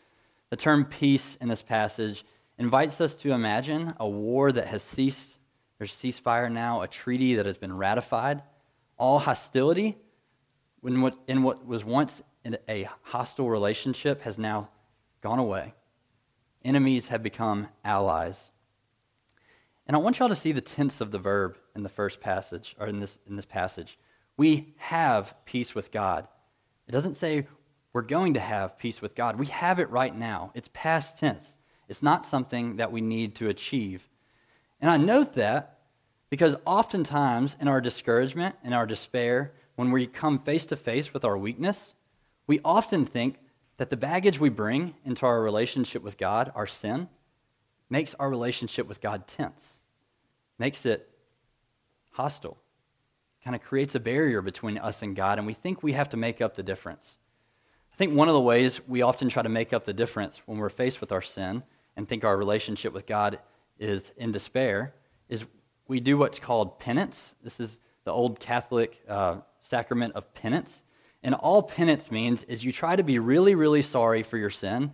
The 0.51 0.57
term 0.57 0.85
peace 0.85 1.37
in 1.41 1.49
this 1.49 1.63
passage 1.63 2.25
invites 2.59 3.01
us 3.01 3.15
to 3.17 3.33
imagine 3.33 3.95
a 3.99 4.09
war 4.09 4.53
that 4.53 4.69
has 4.69 4.83
ceased 4.83 5.39
there's 5.79 5.93
ceasefire 5.93 6.51
now, 6.51 6.83
a 6.83 6.89
treaty 6.89 7.35
that 7.35 7.47
has 7.47 7.57
been 7.57 7.77
ratified. 7.77 8.43
All 8.99 9.19
hostility 9.19 9.99
in 10.83 11.01
what, 11.03 11.19
in 11.29 11.43
what 11.43 11.67
was 11.67 11.85
once 11.85 12.23
a 12.69 12.89
hostile 13.03 13.51
relationship 13.51 14.23
has 14.23 14.39
now 14.39 14.71
gone 15.21 15.39
away. 15.39 15.75
Enemies 16.65 17.09
have 17.09 17.23
become 17.23 17.69
allies. 17.85 18.41
And 19.87 19.95
I 19.95 20.01
want 20.01 20.19
y'all 20.19 20.29
to 20.29 20.37
see 20.37 20.53
the 20.53 20.61
tense 20.61 21.01
of 21.01 21.11
the 21.11 21.19
verb 21.19 21.57
in 21.75 21.83
the 21.83 21.89
first 21.89 22.21
passage, 22.21 22.75
or 22.79 22.87
in 22.87 23.01
this, 23.01 23.19
in 23.29 23.37
this 23.37 23.45
passage. 23.45 23.99
We 24.37 24.75
have 24.77 25.35
peace 25.45 25.75
with 25.75 25.91
God. 25.91 26.27
It 26.89 26.93
doesn't 26.93 27.17
say 27.17 27.47
we're 27.93 28.03
going 28.03 28.35
to 28.35 28.41
have 28.41 28.79
peace 28.79 29.01
with 29.01 29.15
God. 29.15 29.39
We 29.39 29.47
have 29.47 29.79
it 29.79 29.91
right 29.91 30.17
now. 30.17 30.51
It's 30.55 30.69
past 30.73 31.19
tense. 31.19 31.57
It's 31.89 32.03
not 32.03 32.27
something 32.27 32.77
that 32.77 32.93
we 32.93 33.01
need 33.01 33.37
to 33.37 33.49
achieve. 33.49 34.07
And 34.81 34.91
I 34.91 34.97
note 34.99 35.35
that 35.35 35.79
because 36.29 36.57
oftentimes 36.65 37.57
in 37.61 37.69
our 37.69 37.81
discouragement, 37.81 38.57
in 38.65 38.73
our 38.73 38.87
despair, 38.87 39.53
when 39.77 39.91
we 39.91 40.07
come 40.07 40.39
face 40.41 40.67
to 40.67 40.77
face 40.77 41.15
with 41.15 41.25
our 41.25 41.39
weakness, 41.39 41.95
we 42.47 42.61
often 42.65 43.07
think 43.07 43.39
that 43.79 43.91
the 43.91 43.97
baggage 43.97 44.41
we 44.41 44.49
bring 44.49 44.95
into 45.05 45.27
our 45.27 45.41
relationship 45.41 46.03
with 46.03 46.19
God, 46.19 46.53
our 46.55 46.67
sin, 46.67 47.09
makes 47.89 48.15
our 48.15 48.29
relationship 48.29 48.89
with 48.89 49.01
God 49.01 49.27
tense, 49.29 49.63
makes 50.59 50.87
it 50.87 51.09
hostile, 52.11 52.57
kind 53.47 53.55
of 53.55 53.63
creates 53.63 53.95
a 53.95 54.01
barrier 54.01 54.43
between 54.43 54.77
us 54.77 55.03
and 55.03 55.15
God, 55.15 55.39
and 55.39 55.47
we 55.47 55.55
think 55.55 55.81
we 55.81 55.93
have 55.93 56.09
to 56.09 56.17
make 56.17 56.41
up 56.41 56.57
the 56.57 56.65
difference. 56.65 57.17
I 57.93 57.97
think 57.97 58.13
one 58.13 58.27
of 58.27 58.35
the 58.35 58.41
ways 58.41 58.81
we 58.89 59.03
often 59.03 59.29
try 59.29 59.41
to 59.41 59.49
make 59.49 59.73
up 59.73 59.85
the 59.85 59.93
difference 59.93 60.43
when 60.47 60.59
we're 60.59 60.69
faced 60.69 61.01
with 61.01 61.13
our 61.13 61.23
sin 61.23 61.63
and 61.97 62.09
think 62.09 62.25
our 62.25 62.37
relationship 62.37 62.93
with 62.93 63.07
God 63.07 63.39
is 63.79 64.11
in 64.17 64.33
despair 64.33 64.95
is 65.29 65.45
we 65.87 66.01
do 66.01 66.19
what's 66.19 66.41
called 66.41 66.81
penance. 66.81 67.37
This 67.41 67.61
is 67.61 67.79
the 68.03 68.11
old 68.11 68.41
Catholic 68.41 69.01
uh, 69.09 69.37
sacrament 69.61 70.17
of 70.17 70.35
penance. 70.35 70.83
And 71.23 71.33
all 71.33 71.63
penance 71.63 72.11
means 72.11 72.43
is 72.49 72.65
you 72.65 72.73
try 72.73 72.97
to 72.97 73.05
be 73.05 73.21
really, 73.21 73.55
really 73.55 73.83
sorry 73.83 74.25
for 74.25 74.39
your 74.39 74.51
sin. 74.51 74.91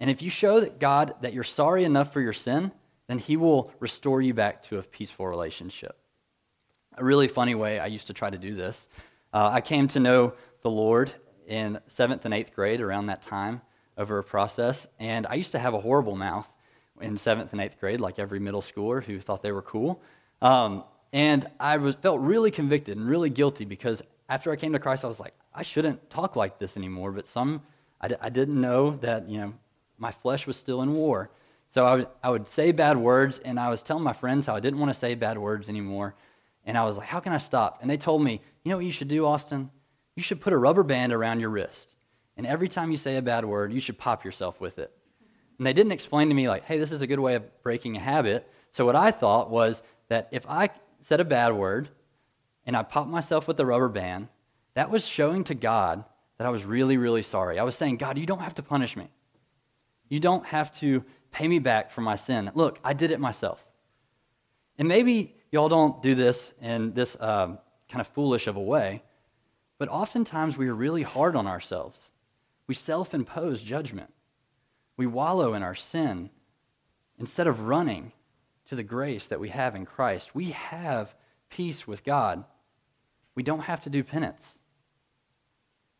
And 0.00 0.10
if 0.10 0.20
you 0.20 0.30
show 0.30 0.58
that 0.58 0.80
God 0.80 1.14
that 1.20 1.32
you're 1.32 1.44
sorry 1.44 1.84
enough 1.84 2.12
for 2.12 2.20
your 2.20 2.32
sin, 2.32 2.72
then 3.06 3.20
He 3.20 3.36
will 3.36 3.72
restore 3.78 4.20
you 4.20 4.34
back 4.34 4.64
to 4.64 4.78
a 4.78 4.82
peaceful 4.82 5.28
relationship. 5.28 5.96
A 6.96 7.04
really 7.04 7.26
funny 7.26 7.56
way 7.56 7.80
I 7.80 7.86
used 7.86 8.06
to 8.06 8.12
try 8.12 8.30
to 8.30 8.38
do 8.38 8.54
this. 8.54 8.88
Uh, 9.32 9.50
I 9.52 9.60
came 9.60 9.88
to 9.88 10.00
know 10.00 10.32
the 10.62 10.70
Lord 10.70 11.12
in 11.48 11.80
seventh 11.88 12.24
and 12.24 12.32
eighth 12.32 12.54
grade 12.54 12.80
around 12.80 13.06
that 13.06 13.26
time 13.26 13.60
over 13.98 14.18
a 14.18 14.24
process, 14.24 14.86
and 15.00 15.26
I 15.26 15.34
used 15.34 15.52
to 15.52 15.58
have 15.58 15.74
a 15.74 15.80
horrible 15.80 16.14
mouth 16.14 16.46
in 17.00 17.18
seventh 17.18 17.50
and 17.50 17.60
eighth 17.60 17.80
grade, 17.80 18.00
like 18.00 18.20
every 18.20 18.38
middle 18.38 18.62
schooler 18.62 19.02
who 19.02 19.18
thought 19.18 19.42
they 19.42 19.50
were 19.50 19.62
cool. 19.62 20.00
Um, 20.40 20.84
and 21.12 21.48
I 21.58 21.78
was, 21.78 21.96
felt 21.96 22.20
really 22.20 22.52
convicted 22.52 22.96
and 22.96 23.08
really 23.08 23.30
guilty 23.30 23.64
because 23.64 24.00
after 24.28 24.52
I 24.52 24.56
came 24.56 24.72
to 24.72 24.78
Christ, 24.78 25.04
I 25.04 25.08
was 25.08 25.18
like, 25.18 25.34
I 25.52 25.62
shouldn't 25.62 26.08
talk 26.10 26.36
like 26.36 26.60
this 26.60 26.76
anymore. 26.76 27.10
But 27.10 27.26
some, 27.26 27.60
I 28.00 28.08
d- 28.08 28.16
I 28.20 28.28
didn't 28.28 28.60
know 28.60 28.98
that, 29.00 29.28
you 29.28 29.38
know, 29.38 29.52
my 29.98 30.12
flesh 30.12 30.46
was 30.46 30.56
still 30.56 30.82
in 30.82 30.94
war. 30.94 31.30
So 31.70 31.84
I 31.86 31.96
would, 31.96 32.08
I 32.22 32.30
would 32.30 32.46
say 32.46 32.70
bad 32.70 32.96
words, 32.96 33.40
and 33.40 33.58
I 33.58 33.68
was 33.68 33.82
telling 33.82 34.04
my 34.04 34.12
friends 34.12 34.46
how 34.46 34.54
I 34.54 34.60
didn't 34.60 34.78
want 34.78 34.92
to 34.92 34.98
say 34.98 35.16
bad 35.16 35.38
words 35.38 35.68
anymore. 35.68 36.14
And 36.64 36.78
I 36.78 36.84
was 36.84 36.96
like, 36.96 37.06
how 37.06 37.20
can 37.20 37.32
I 37.32 37.38
stop? 37.38 37.78
And 37.82 37.90
they 37.90 37.96
told 37.96 38.22
me, 38.22 38.40
you 38.62 38.70
know 38.70 38.76
what 38.76 38.86
you 38.86 38.92
should 38.92 39.08
do, 39.08 39.26
Austin? 39.26 39.70
You 40.16 40.22
should 40.22 40.40
put 40.40 40.52
a 40.52 40.58
rubber 40.58 40.82
band 40.82 41.12
around 41.12 41.40
your 41.40 41.50
wrist. 41.50 41.94
And 42.36 42.46
every 42.46 42.68
time 42.68 42.90
you 42.90 42.96
say 42.96 43.16
a 43.16 43.22
bad 43.22 43.44
word, 43.44 43.72
you 43.72 43.80
should 43.80 43.98
pop 43.98 44.24
yourself 44.24 44.60
with 44.60 44.78
it. 44.78 44.90
And 45.58 45.66
they 45.66 45.72
didn't 45.72 45.92
explain 45.92 46.28
to 46.28 46.34
me, 46.34 46.48
like, 46.48 46.64
hey, 46.64 46.78
this 46.78 46.90
is 46.90 47.02
a 47.02 47.06
good 47.06 47.20
way 47.20 47.36
of 47.36 47.62
breaking 47.62 47.96
a 47.96 48.00
habit. 48.00 48.50
So 48.70 48.84
what 48.84 48.96
I 48.96 49.10
thought 49.10 49.50
was 49.50 49.82
that 50.08 50.28
if 50.32 50.44
I 50.48 50.70
said 51.02 51.20
a 51.20 51.24
bad 51.24 51.52
word 51.52 51.88
and 52.66 52.76
I 52.76 52.82
popped 52.82 53.10
myself 53.10 53.46
with 53.46 53.56
the 53.56 53.66
rubber 53.66 53.88
band, 53.88 54.28
that 54.74 54.90
was 54.90 55.06
showing 55.06 55.44
to 55.44 55.54
God 55.54 56.04
that 56.38 56.46
I 56.46 56.50
was 56.50 56.64
really, 56.64 56.96
really 56.96 57.22
sorry. 57.22 57.58
I 57.58 57.62
was 57.62 57.76
saying, 57.76 57.98
God, 57.98 58.18
you 58.18 58.26
don't 58.26 58.40
have 58.40 58.56
to 58.56 58.62
punish 58.62 58.96
me. 58.96 59.08
You 60.08 60.18
don't 60.18 60.44
have 60.46 60.76
to 60.80 61.04
pay 61.30 61.46
me 61.46 61.60
back 61.60 61.92
for 61.92 62.00
my 62.00 62.16
sin. 62.16 62.50
Look, 62.54 62.80
I 62.82 62.92
did 62.92 63.12
it 63.12 63.20
myself. 63.20 63.64
And 64.78 64.88
maybe 64.88 65.36
y'all 65.54 65.68
don't 65.68 66.02
do 66.02 66.16
this 66.16 66.52
in 66.60 66.92
this 66.94 67.16
um, 67.20 67.58
kind 67.88 68.00
of 68.00 68.08
foolish 68.08 68.48
of 68.48 68.56
a 68.56 68.60
way, 68.60 69.00
but 69.78 69.88
oftentimes 69.88 70.56
we 70.56 70.66
are 70.66 70.74
really 70.74 71.04
hard 71.04 71.36
on 71.36 71.46
ourselves. 71.46 71.96
We 72.66 72.74
self 72.74 73.14
impose 73.14 73.62
judgment. 73.62 74.12
We 74.96 75.06
wallow 75.06 75.54
in 75.54 75.62
our 75.62 75.76
sin 75.76 76.28
instead 77.20 77.46
of 77.46 77.60
running 77.60 78.10
to 78.68 78.74
the 78.74 78.82
grace 78.82 79.26
that 79.26 79.38
we 79.38 79.48
have 79.50 79.76
in 79.76 79.86
Christ. 79.86 80.34
We 80.34 80.50
have 80.50 81.14
peace 81.50 81.86
with 81.86 82.02
God. 82.02 82.44
We 83.36 83.44
don't 83.44 83.60
have 83.60 83.82
to 83.82 83.90
do 83.90 84.02
penance. 84.02 84.58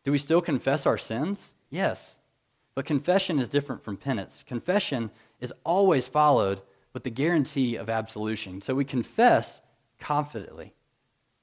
Do 0.03 0.11
we 0.11 0.17
still 0.17 0.41
confess 0.41 0.85
our 0.85 0.97
sins? 0.97 1.39
Yes. 1.69 2.17
But 2.73 2.85
confession 2.85 3.39
is 3.39 3.47
different 3.47 3.85
from 3.85 3.95
penance. 3.95 4.43
Confession 4.45 5.11
is 5.39 5.53
always 5.63 6.07
followed 6.07 6.61
with 6.95 7.03
the 7.03 7.09
guarantee 7.09 7.75
of 7.75 7.89
absolution. 7.89 8.61
So 8.61 8.73
we 8.73 8.85
confess 8.85 9.59
confidently. 9.99 10.73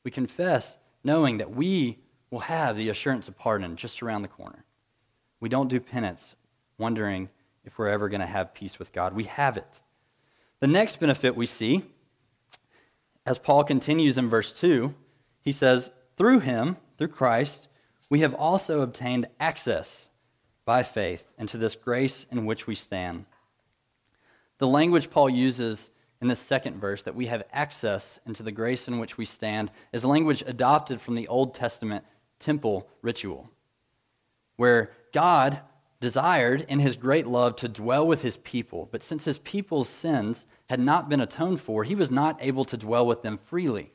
We 0.02 0.10
confess 0.10 0.78
knowing 1.04 1.38
that 1.38 1.54
we 1.54 1.98
will 2.30 2.40
have 2.40 2.74
the 2.74 2.88
assurance 2.88 3.28
of 3.28 3.36
pardon 3.36 3.76
just 3.76 4.02
around 4.02 4.22
the 4.22 4.28
corner. 4.28 4.64
We 5.40 5.50
don't 5.50 5.68
do 5.68 5.78
penance 5.78 6.36
wondering 6.78 7.28
if 7.66 7.76
we're 7.76 7.90
ever 7.90 8.08
going 8.08 8.22
to 8.22 8.26
have 8.26 8.54
peace 8.54 8.78
with 8.78 8.94
God. 8.94 9.14
We 9.14 9.24
have 9.24 9.58
it. 9.58 9.80
The 10.60 10.68
next 10.68 10.98
benefit 10.98 11.36
we 11.36 11.44
see, 11.44 11.84
as 13.26 13.36
Paul 13.36 13.62
continues 13.62 14.16
in 14.16 14.30
verse 14.30 14.54
2, 14.54 14.94
he 15.42 15.52
says, 15.52 15.90
Through 16.16 16.40
him, 16.40 16.78
through 16.96 17.08
Christ, 17.08 17.68
we 18.08 18.20
have 18.20 18.34
also 18.34 18.80
obtained 18.80 19.28
access 19.38 20.08
by 20.64 20.82
faith 20.82 21.24
into 21.38 21.58
this 21.58 21.74
grace 21.74 22.24
in 22.30 22.46
which 22.46 22.66
we 22.66 22.74
stand. 22.74 23.26
The 24.62 24.68
language 24.68 25.10
Paul 25.10 25.28
uses 25.28 25.90
in 26.20 26.28
this 26.28 26.38
second 26.38 26.78
verse, 26.78 27.02
that 27.02 27.16
we 27.16 27.26
have 27.26 27.42
access 27.52 28.20
into 28.26 28.44
the 28.44 28.52
grace 28.52 28.86
in 28.86 29.00
which 29.00 29.18
we 29.18 29.26
stand, 29.26 29.72
is 29.92 30.04
language 30.04 30.44
adopted 30.46 31.00
from 31.00 31.16
the 31.16 31.26
Old 31.26 31.56
Testament 31.56 32.04
temple 32.38 32.88
ritual, 33.02 33.50
where 34.54 34.92
God 35.12 35.58
desired 35.98 36.64
in 36.68 36.78
his 36.78 36.94
great 36.94 37.26
love 37.26 37.56
to 37.56 37.68
dwell 37.68 38.06
with 38.06 38.22
his 38.22 38.36
people. 38.36 38.88
But 38.92 39.02
since 39.02 39.24
his 39.24 39.38
people's 39.38 39.88
sins 39.88 40.46
had 40.66 40.78
not 40.78 41.08
been 41.08 41.22
atoned 41.22 41.60
for, 41.60 41.82
he 41.82 41.96
was 41.96 42.12
not 42.12 42.38
able 42.40 42.64
to 42.66 42.76
dwell 42.76 43.04
with 43.04 43.22
them 43.22 43.40
freely 43.46 43.90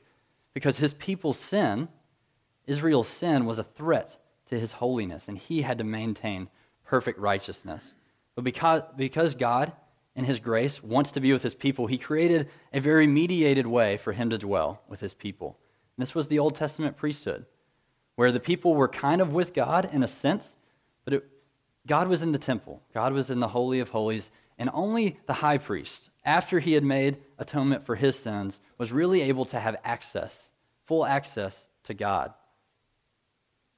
because 0.54 0.76
his 0.76 0.92
people's 0.92 1.40
sin, 1.40 1.88
Israel's 2.66 3.08
sin, 3.08 3.46
was 3.46 3.58
a 3.58 3.64
threat 3.64 4.18
to 4.48 4.60
his 4.60 4.74
holiness, 4.74 5.30
and 5.30 5.38
he 5.38 5.62
had 5.62 5.78
to 5.78 5.86
maintain 5.86 6.50
perfect 6.84 7.20
righteousness. 7.20 7.96
But 8.36 8.44
because, 8.44 8.82
because 8.98 9.34
God, 9.34 9.72
in 10.18 10.26
his 10.26 10.40
grace, 10.40 10.84
wants 10.84 11.12
to 11.12 11.20
be 11.20 11.32
with 11.32 11.44
his 11.44 11.54
people, 11.54 11.86
he 11.86 12.00
created 12.00 12.50
a 12.74 12.82
very 12.82 13.06
mediated 13.06 13.68
way 13.68 13.98
for 13.98 14.12
him 14.12 14.32
to 14.32 14.38
dwell 14.40 14.82
with 14.90 15.00
his 15.00 15.14
people. 15.14 15.60
And 15.96 16.02
this 16.02 16.16
was 16.16 16.28
the 16.28 16.40
Old 16.40 16.56
Testament 16.56 16.98
priesthood, 16.98 17.46
where 18.16 18.32
the 18.32 18.40
people 18.40 18.74
were 18.74 18.88
kind 18.88 19.22
of 19.22 19.32
with 19.32 19.54
God 19.54 19.88
in 19.94 20.02
a 20.02 20.08
sense, 20.08 20.58
but 21.06 21.14
it, 21.14 21.30
God 21.86 22.08
was 22.08 22.24
in 22.24 22.32
the 22.32 22.40
temple, 22.40 22.82
God 22.96 23.14
was 23.14 23.30
in 23.30 23.40
the 23.40 23.48
Holy 23.48 23.80
of 23.80 23.90
Holies, 23.90 24.32
and 24.58 24.72
only 24.74 25.20
the 25.28 25.34
high 25.34 25.60
priest, 25.60 26.10
after 26.26 26.60
he 26.60 26.74
had 26.74 26.84
made 26.84 27.18
atonement 27.38 27.86
for 27.86 27.96
his 27.96 28.18
sins, 28.18 28.60
was 28.80 28.92
really 28.92 29.22
able 29.22 29.46
to 29.46 29.60
have 29.60 29.78
access, 29.84 30.50
full 30.88 31.06
access 31.06 31.70
to 31.84 31.94
God. 31.94 32.34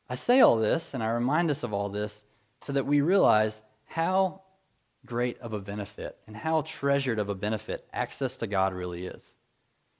I 0.07 0.15
say 0.15 0.39
all 0.39 0.55
this 0.55 0.93
and 0.93 1.03
I 1.03 1.09
remind 1.09 1.51
us 1.51 1.63
of 1.63 1.73
all 1.73 1.89
this 1.89 2.23
so 2.65 2.71
that 2.71 2.85
we 2.85 3.01
realize 3.01 3.61
how 3.85 4.41
great 5.05 5.39
of 5.39 5.53
a 5.53 5.59
benefit 5.59 6.17
and 6.27 6.35
how 6.35 6.61
treasured 6.61 7.19
of 7.19 7.29
a 7.29 7.35
benefit 7.35 7.87
access 7.93 8.37
to 8.37 8.47
God 8.47 8.73
really 8.73 9.05
is. 9.05 9.23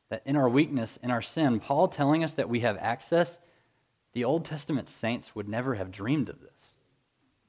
That 0.09 0.23
in 0.25 0.35
our 0.35 0.49
weakness, 0.49 0.97
in 1.01 1.11
our 1.11 1.21
sin, 1.21 1.59
Paul 1.59 1.87
telling 1.87 2.23
us 2.23 2.33
that 2.33 2.49
we 2.49 2.61
have 2.61 2.77
access, 2.77 3.39
the 4.13 4.23
Old 4.23 4.45
Testament 4.45 4.89
saints 4.89 5.35
would 5.35 5.47
never 5.47 5.75
have 5.75 5.91
dreamed 5.91 6.29
of 6.29 6.41
this. 6.41 6.49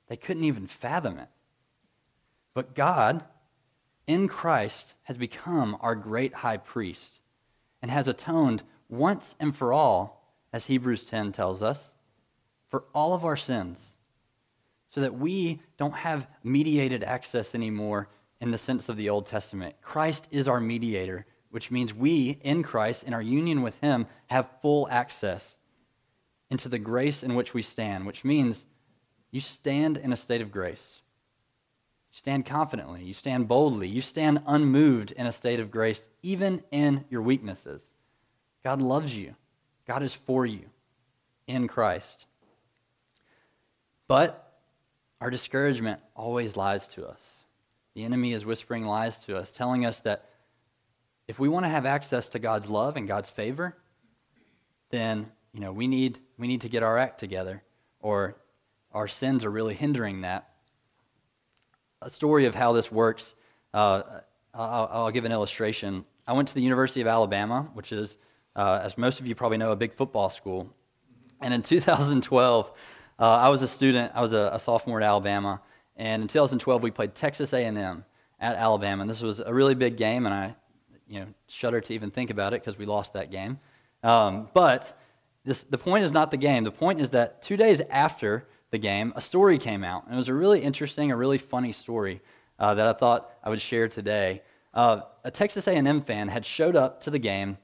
They 0.09 0.17
couldn't 0.17 0.45
even 0.45 0.67
fathom 0.67 1.19
it. 1.19 1.29
But 2.55 2.75
God, 2.75 3.25
in 4.07 4.29
Christ, 4.29 4.95
has 5.05 5.17
become 5.17 5.77
our 5.81 5.95
great 5.95 6.35
high 6.35 6.59
priest 6.59 7.21
and 7.81 7.91
has 7.91 8.09
atoned 8.09 8.63
once 8.89 9.37
and 9.41 9.57
for 9.57 9.73
all, 9.73 10.35
as 10.53 10.67
Hebrews 10.67 11.05
10 11.05 11.33
tells 11.33 11.63
us, 11.63 11.93
for 12.69 12.85
all 12.93 13.15
of 13.15 13.25
our 13.25 13.37
sins, 13.37 13.81
so 14.91 15.01
that 15.01 15.19
we 15.19 15.61
don't 15.77 15.95
have 15.95 16.27
mediated 16.43 17.03
access 17.05 17.55
anymore 17.55 18.09
in 18.41 18.51
the 18.51 18.59
sense 18.59 18.89
of 18.89 18.97
the 18.97 19.11
Old 19.11 19.27
Testament. 19.27 19.75
Christ 19.83 20.27
is 20.31 20.49
our 20.49 20.61
mediator, 20.61 21.27
which 21.51 21.71
means 21.71 21.95
we, 21.95 22.39
in 22.43 22.63
Christ, 22.63 23.05
in 23.05 23.15
our 23.15 23.23
union 23.23 23.63
with 23.63 23.79
Him, 23.81 24.07
have 24.27 24.49
full 24.63 24.89
access 24.91 25.57
into 26.51 26.69
the 26.69 26.79
grace 26.79 27.23
in 27.23 27.35
which 27.35 27.55
we 27.55 27.63
stand, 27.63 28.07
which 28.07 28.25
means 28.25 28.67
you 29.31 29.41
stand 29.41 29.97
in 29.97 30.13
a 30.13 30.17
state 30.17 30.41
of 30.41 30.51
grace. 30.51 31.01
You 32.13 32.19
stand 32.19 32.47
confidently. 32.47 33.05
You 33.05 33.15
stand 33.15 33.47
boldly. 33.47 33.87
You 33.87 34.03
stand 34.03 34.43
unmoved 34.47 35.13
in 35.13 35.27
a 35.27 35.33
state 35.33 35.61
of 35.61 35.71
grace, 35.71 36.03
even 36.23 36.63
in 36.73 37.05
your 37.09 37.23
weaknesses. 37.23 37.85
God 38.65 38.83
loves 38.83 39.15
you. 39.15 39.37
God 39.87 40.03
is 40.03 40.15
for 40.15 40.45
you 40.45 40.65
in 41.47 41.69
Christ. 41.69 42.27
But 44.09 44.50
our 45.21 45.31
discouragement 45.31 46.01
always 46.15 46.57
lies 46.57 46.89
to 46.89 47.07
us. 47.07 47.21
The 47.95 48.05
enemy 48.05 48.33
is 48.33 48.45
whispering 48.47 48.87
lies 48.87 49.19
to 49.27 49.37
us, 49.37 49.53
telling 49.53 49.85
us 49.85 49.99
that 50.01 50.31
if 51.29 51.39
we 51.39 51.49
want 51.49 51.65
to 51.65 51.69
have 51.69 51.87
access 51.87 52.29
to 52.31 52.39
God's 52.39 52.67
love 52.67 52.97
and 52.97 53.07
God's 53.07 53.29
favor, 53.29 53.77
then 54.91 55.31
you 55.53 55.61
know 55.61 55.73
we 55.73 55.87
need 55.87 56.19
we 56.39 56.49
need 56.49 56.63
to 56.63 56.69
get 56.69 56.83
our 56.83 56.99
act 56.99 57.21
together, 57.21 57.63
or 58.01 58.37
our 58.93 59.07
sins 59.07 59.45
are 59.45 59.51
really 59.51 59.75
hindering 59.75 60.23
that. 60.23 60.49
A 62.03 62.11
story 62.11 62.47
of 62.47 62.55
how 62.55 62.73
this 62.73 62.91
works, 62.91 63.35
uh, 63.75 64.03
I'll, 64.55 64.89
I'll, 64.91 65.11
give 65.11 65.25
an 65.25 65.33
illustration. 65.33 66.05
I 66.27 66.33
went 66.33 66.49
to 66.49 66.55
the 66.55 66.63
University 66.63 67.03
of 67.03 67.07
Alabama, 67.07 67.69
which 67.75 67.93
is, 67.93 68.17
uh, 68.57 68.81
as 68.83 68.97
most 68.97 69.21
of 69.21 69.27
you 69.27 69.35
probably 69.35 69.59
know, 69.59 69.71
a 69.71 69.77
big 69.77 69.93
football 69.93 70.31
school. 70.31 70.75
And 71.43 71.53
in 71.53 71.63
2012, 71.63 72.73
uh, 73.21 73.25
I 73.25 73.51
was 73.51 73.63
a 73.63 73.69
student, 73.69 74.13
I 74.15 74.23
was 74.23 74.33
a, 74.33 74.51
a 74.55 74.59
sophomore 74.59 75.01
at 75.01 75.07
Alabama, 75.07 75.61
and 75.97 76.23
in 76.23 76.29
2012 76.29 76.83
we 76.83 76.91
played 76.91 77.15
Texas 77.15 77.53
A&M 77.53 78.05
at 78.41 78.57
Alabama. 78.57 79.03
And 79.03 79.11
this 79.11 79.21
was 79.21 79.41
a 79.41 79.53
really 79.53 79.75
big 79.75 79.97
game, 79.97 80.25
and 80.25 80.35
I, 80.35 80.57
you 81.07 81.21
know, 81.21 81.27
shudder 81.47 81.81
to 81.83 81.93
even 81.93 82.11
think 82.11 82.31
about 82.31 82.55
it 82.55 82.63
because 82.63 82.79
we 82.79 82.87
lost 82.87 83.13
that 83.13 83.31
game. 83.31 83.59
Um, 84.03 84.49
but 84.55 84.99
this, 85.45 85.63
the 85.65 85.79
point 85.79 86.05
is 86.05 86.13
not 86.13 86.31
the 86.31 86.39
game. 86.39 86.65
The 86.65 86.73
point 86.73 87.01
is 87.01 87.11
that 87.11 87.43
two 87.43 87.57
days 87.57 87.83
after 87.91 88.47
the 88.71 88.79
game, 88.79 89.13
a 89.17 89.21
story 89.21 89.59
came 89.59 89.85
out. 89.85 90.05
And 90.07 90.15
it 90.15 90.17
was 90.17 90.29
a 90.29 90.35
really 90.35 90.63
interesting, 90.63 91.11
a 91.11 91.17
really 91.17 91.39
funny 91.39 91.73
story 91.73 92.23
uh, 92.59 92.75
that 92.75 92.87
I 92.87 92.93
thought 92.93 93.31
I 93.43 93.51
would 93.51 93.61
share 93.61 93.89
today. 93.89 94.43
Uh, 94.73 95.03
a 95.25 95.31
Texas 95.31 95.67
A&M 95.67 96.03
fan 96.03 96.29
had 96.29 96.47
showed 96.47 96.77
up 96.77 97.03
to 97.03 97.11
the 97.11 97.19
game 97.19 97.59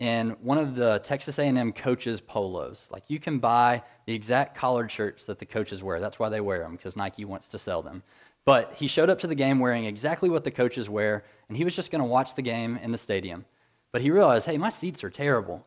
in 0.00 0.30
one 0.42 0.58
of 0.58 0.76
the 0.76 1.00
Texas 1.00 1.38
A&M 1.38 1.72
coaches' 1.72 2.20
polos. 2.20 2.88
Like 2.90 3.04
you 3.08 3.18
can 3.18 3.38
buy 3.38 3.82
the 4.06 4.14
exact 4.14 4.56
collared 4.56 4.90
shirts 4.90 5.24
that 5.24 5.38
the 5.38 5.46
coaches 5.46 5.82
wear. 5.82 6.00
That's 6.00 6.18
why 6.18 6.28
they 6.28 6.40
wear 6.40 6.60
them 6.60 6.76
because 6.76 6.96
Nike 6.96 7.24
wants 7.24 7.48
to 7.48 7.58
sell 7.58 7.82
them. 7.82 8.02
But 8.44 8.74
he 8.76 8.86
showed 8.86 9.10
up 9.10 9.18
to 9.20 9.26
the 9.26 9.34
game 9.34 9.58
wearing 9.58 9.84
exactly 9.84 10.30
what 10.30 10.44
the 10.44 10.50
coaches 10.50 10.88
wear, 10.88 11.24
and 11.48 11.56
he 11.56 11.64
was 11.64 11.76
just 11.76 11.90
going 11.90 12.00
to 12.00 12.08
watch 12.08 12.34
the 12.34 12.42
game 12.42 12.78
in 12.82 12.92
the 12.92 12.98
stadium. 12.98 13.44
But 13.92 14.00
he 14.00 14.10
realized, 14.10 14.46
hey, 14.46 14.56
my 14.56 14.70
seats 14.70 15.04
are 15.04 15.10
terrible. 15.10 15.66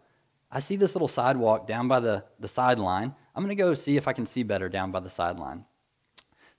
I 0.51 0.59
see 0.59 0.77
this 0.77 0.95
little 0.95 1.07
sidewalk 1.07 1.67
down 1.67 1.87
by 1.87 1.99
the, 1.99 2.23
the 2.39 2.47
sideline. 2.47 3.13
I'm 3.35 3.43
going 3.43 3.55
to 3.55 3.61
go 3.61 3.73
see 3.73 3.97
if 3.97 4.07
I 4.07 4.13
can 4.13 4.25
see 4.25 4.43
better 4.43 4.67
down 4.67 4.91
by 4.91 4.99
the 4.99 5.09
sideline. 5.09 5.65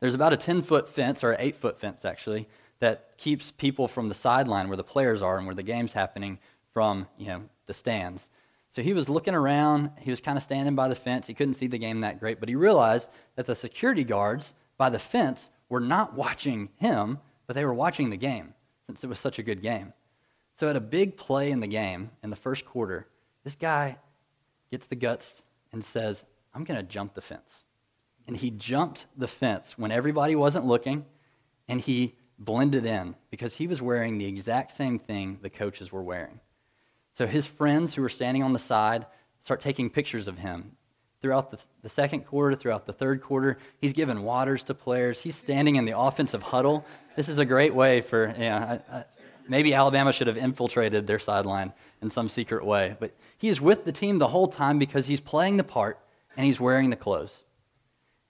There's 0.00 0.14
about 0.14 0.33
a 0.33 0.37
10 0.37 0.62
foot 0.62 0.88
fence, 0.88 1.25
or 1.25 1.33
an 1.33 1.41
8 1.41 1.57
foot 1.57 1.81
fence 1.81 2.05
actually, 2.05 2.49
that 2.81 3.17
keeps 3.17 3.50
people 3.50 3.87
from 3.87 4.09
the 4.09 4.14
sideline 4.14 4.69
where 4.69 4.76
the 4.76 4.85
players 4.85 5.23
are 5.23 5.38
and 5.38 5.47
where 5.47 5.55
the 5.55 5.62
game's 5.62 5.93
happening 5.93 6.38
from 6.73 7.07
you 7.19 7.26
know, 7.26 7.43
the 7.67 7.75
stands. 7.75 8.31
So 8.73 8.83
he 8.83 8.95
was 8.95 9.09
looking 9.09 9.35
around. 9.35 9.91
He 9.99 10.11
was 10.11 10.21
kind 10.21 10.38
of 10.38 10.45
standing 10.45 10.75
by 10.75 10.88
the 10.88 10.95
fence. 10.95 11.26
He 11.26 11.35
couldn't 11.35 11.55
see 11.55 11.67
the 11.67 11.79
game 11.79 12.00
that 12.00 12.21
great, 12.21 12.41
but 12.41 12.49
he 12.49 12.55
realized 12.55 13.11
that 13.37 13.47
the 13.47 13.55
security 13.55 14.05
guards 14.05 14.55
by 14.79 14.88
the 14.88 14.99
fence 14.99 15.50
were 15.69 15.81
not 15.81 16.14
watching 16.14 16.71
him, 16.76 17.19
but 17.47 17.55
they 17.55 17.64
were 17.64 17.75
watching 17.75 18.11
the 18.11 18.17
game 18.17 18.55
since 18.87 19.05
it 19.05 19.09
was 19.09 19.21
such 19.21 19.38
a 19.38 19.43
good 19.43 19.62
game. 19.62 19.93
So 20.55 20.69
at 20.69 20.76
a 20.76 20.81
big 20.81 21.17
play 21.17 21.50
in 21.50 21.61
the 21.61 21.67
game 21.67 22.11
in 22.23 22.31
the 22.31 22.37
first 22.37 22.64
quarter, 22.64 23.07
this 23.45 23.55
guy 23.55 23.99
gets 24.71 24.87
the 24.87 24.97
guts 24.97 25.43
and 25.73 25.85
says, 25.85 26.25
I'm 26.55 26.64
going 26.64 26.79
to 26.79 26.83
jump 26.83 27.14
the 27.14 27.21
fence. 27.21 27.50
And 28.26 28.37
he 28.37 28.50
jumped 28.50 29.07
the 29.17 29.29
fence 29.29 29.76
when 29.76 29.91
everybody 29.91 30.35
wasn't 30.35 30.67
looking, 30.67 31.05
and 31.69 31.81
he 31.81 32.17
blended 32.38 32.87
in 32.87 33.14
because 33.31 33.55
he 33.55 33.67
was 33.67 33.83
wearing 33.83 34.19
the 34.19 34.26
exact 34.26 34.73
same 34.76 34.99
thing 34.99 35.38
the 35.43 35.50
coaches 35.50 35.91
were 35.91 36.02
wearing. 36.02 36.41
So 37.14 37.26
his 37.26 37.47
friends 37.47 37.95
who 37.95 38.02
were 38.02 38.09
standing 38.09 38.42
on 38.42 38.52
the 38.52 38.59
side 38.59 39.07
start 39.42 39.61
taking 39.61 39.90
pictures 39.90 40.28
of 40.28 40.38
him. 40.38 40.73
Throughout 41.21 41.50
the, 41.50 41.59
the 41.83 41.88
second 41.88 42.26
quarter, 42.26 42.57
throughout 42.57 42.87
the 42.87 42.92
third 42.92 43.23
quarter, 43.23 43.59
he's 43.81 43.92
giving 43.92 44.23
waters 44.23 44.64
to 44.64 44.75
players. 44.75 45.21
He's 45.21 45.37
standing 45.37 45.76
in 45.76 45.85
the 45.85 45.97
offensive 45.97 46.42
huddle. 46.42 46.85
This 47.16 47.28
is 47.28 47.38
a 47.38 47.45
great 47.45 47.75
way 47.75 48.00
for, 48.00 48.28
you 48.37 48.45
know, 48.45 48.57
I, 48.90 48.97
I, 48.97 49.04
maybe 49.49 49.75
Alabama 49.75 50.12
should 50.12 50.26
have 50.26 50.37
infiltrated 50.37 51.07
their 51.07 51.19
sideline 51.19 51.73
in 52.00 52.11
some 52.11 52.28
secret 52.28 52.64
way. 52.64 52.97
But 52.99 53.14
he 53.38 53.49
is 53.49 53.61
with 53.61 53.85
the 53.85 53.92
team 53.92 54.19
the 54.19 54.28
whole 54.28 54.49
time 54.49 54.78
because 54.78 55.07
he's 55.07 55.21
playing 55.21 55.59
the 55.59 55.64
part 55.64 56.00
and 56.37 56.45
he's 56.45 56.61
wearing 56.61 56.90
the 56.90 56.97
clothes. 56.97 57.45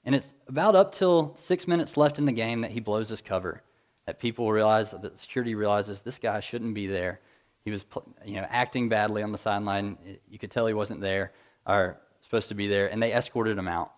And 0.05 0.15
it's 0.15 0.35
about 0.49 0.75
up 0.75 0.95
till 0.95 1.35
six 1.39 1.67
minutes 1.69 1.97
left 1.97 2.19
in 2.19 2.27
the 2.27 2.33
game 2.33 2.61
that 2.62 2.73
he 2.73 2.81
blows 2.81 3.09
his 3.09 3.21
cover. 3.21 3.62
That 4.07 4.19
people 4.19 4.51
realize, 4.51 4.91
that 4.91 5.19
security 5.19 5.55
realizes 5.55 6.01
this 6.01 6.19
guy 6.19 6.41
shouldn't 6.41 6.75
be 6.75 6.89
there. 6.89 7.21
He 7.64 7.71
was, 7.71 7.85
you 8.25 8.37
know, 8.37 8.47
acting 8.49 8.88
badly 8.88 9.23
on 9.23 9.33
the 9.33 9.38
sideline. 9.38 9.97
You 10.28 10.38
could 10.38 10.50
tell 10.50 10.66
he 10.66 10.75
wasn't 10.75 11.00
there 11.00 11.33
or 11.66 11.99
supposed 12.23 12.49
to 12.49 12.54
be 12.54 12.66
there, 12.66 12.88
and 12.88 13.02
they 13.02 13.12
escorted 13.12 13.57
him 13.57 13.69
out. 13.69 13.92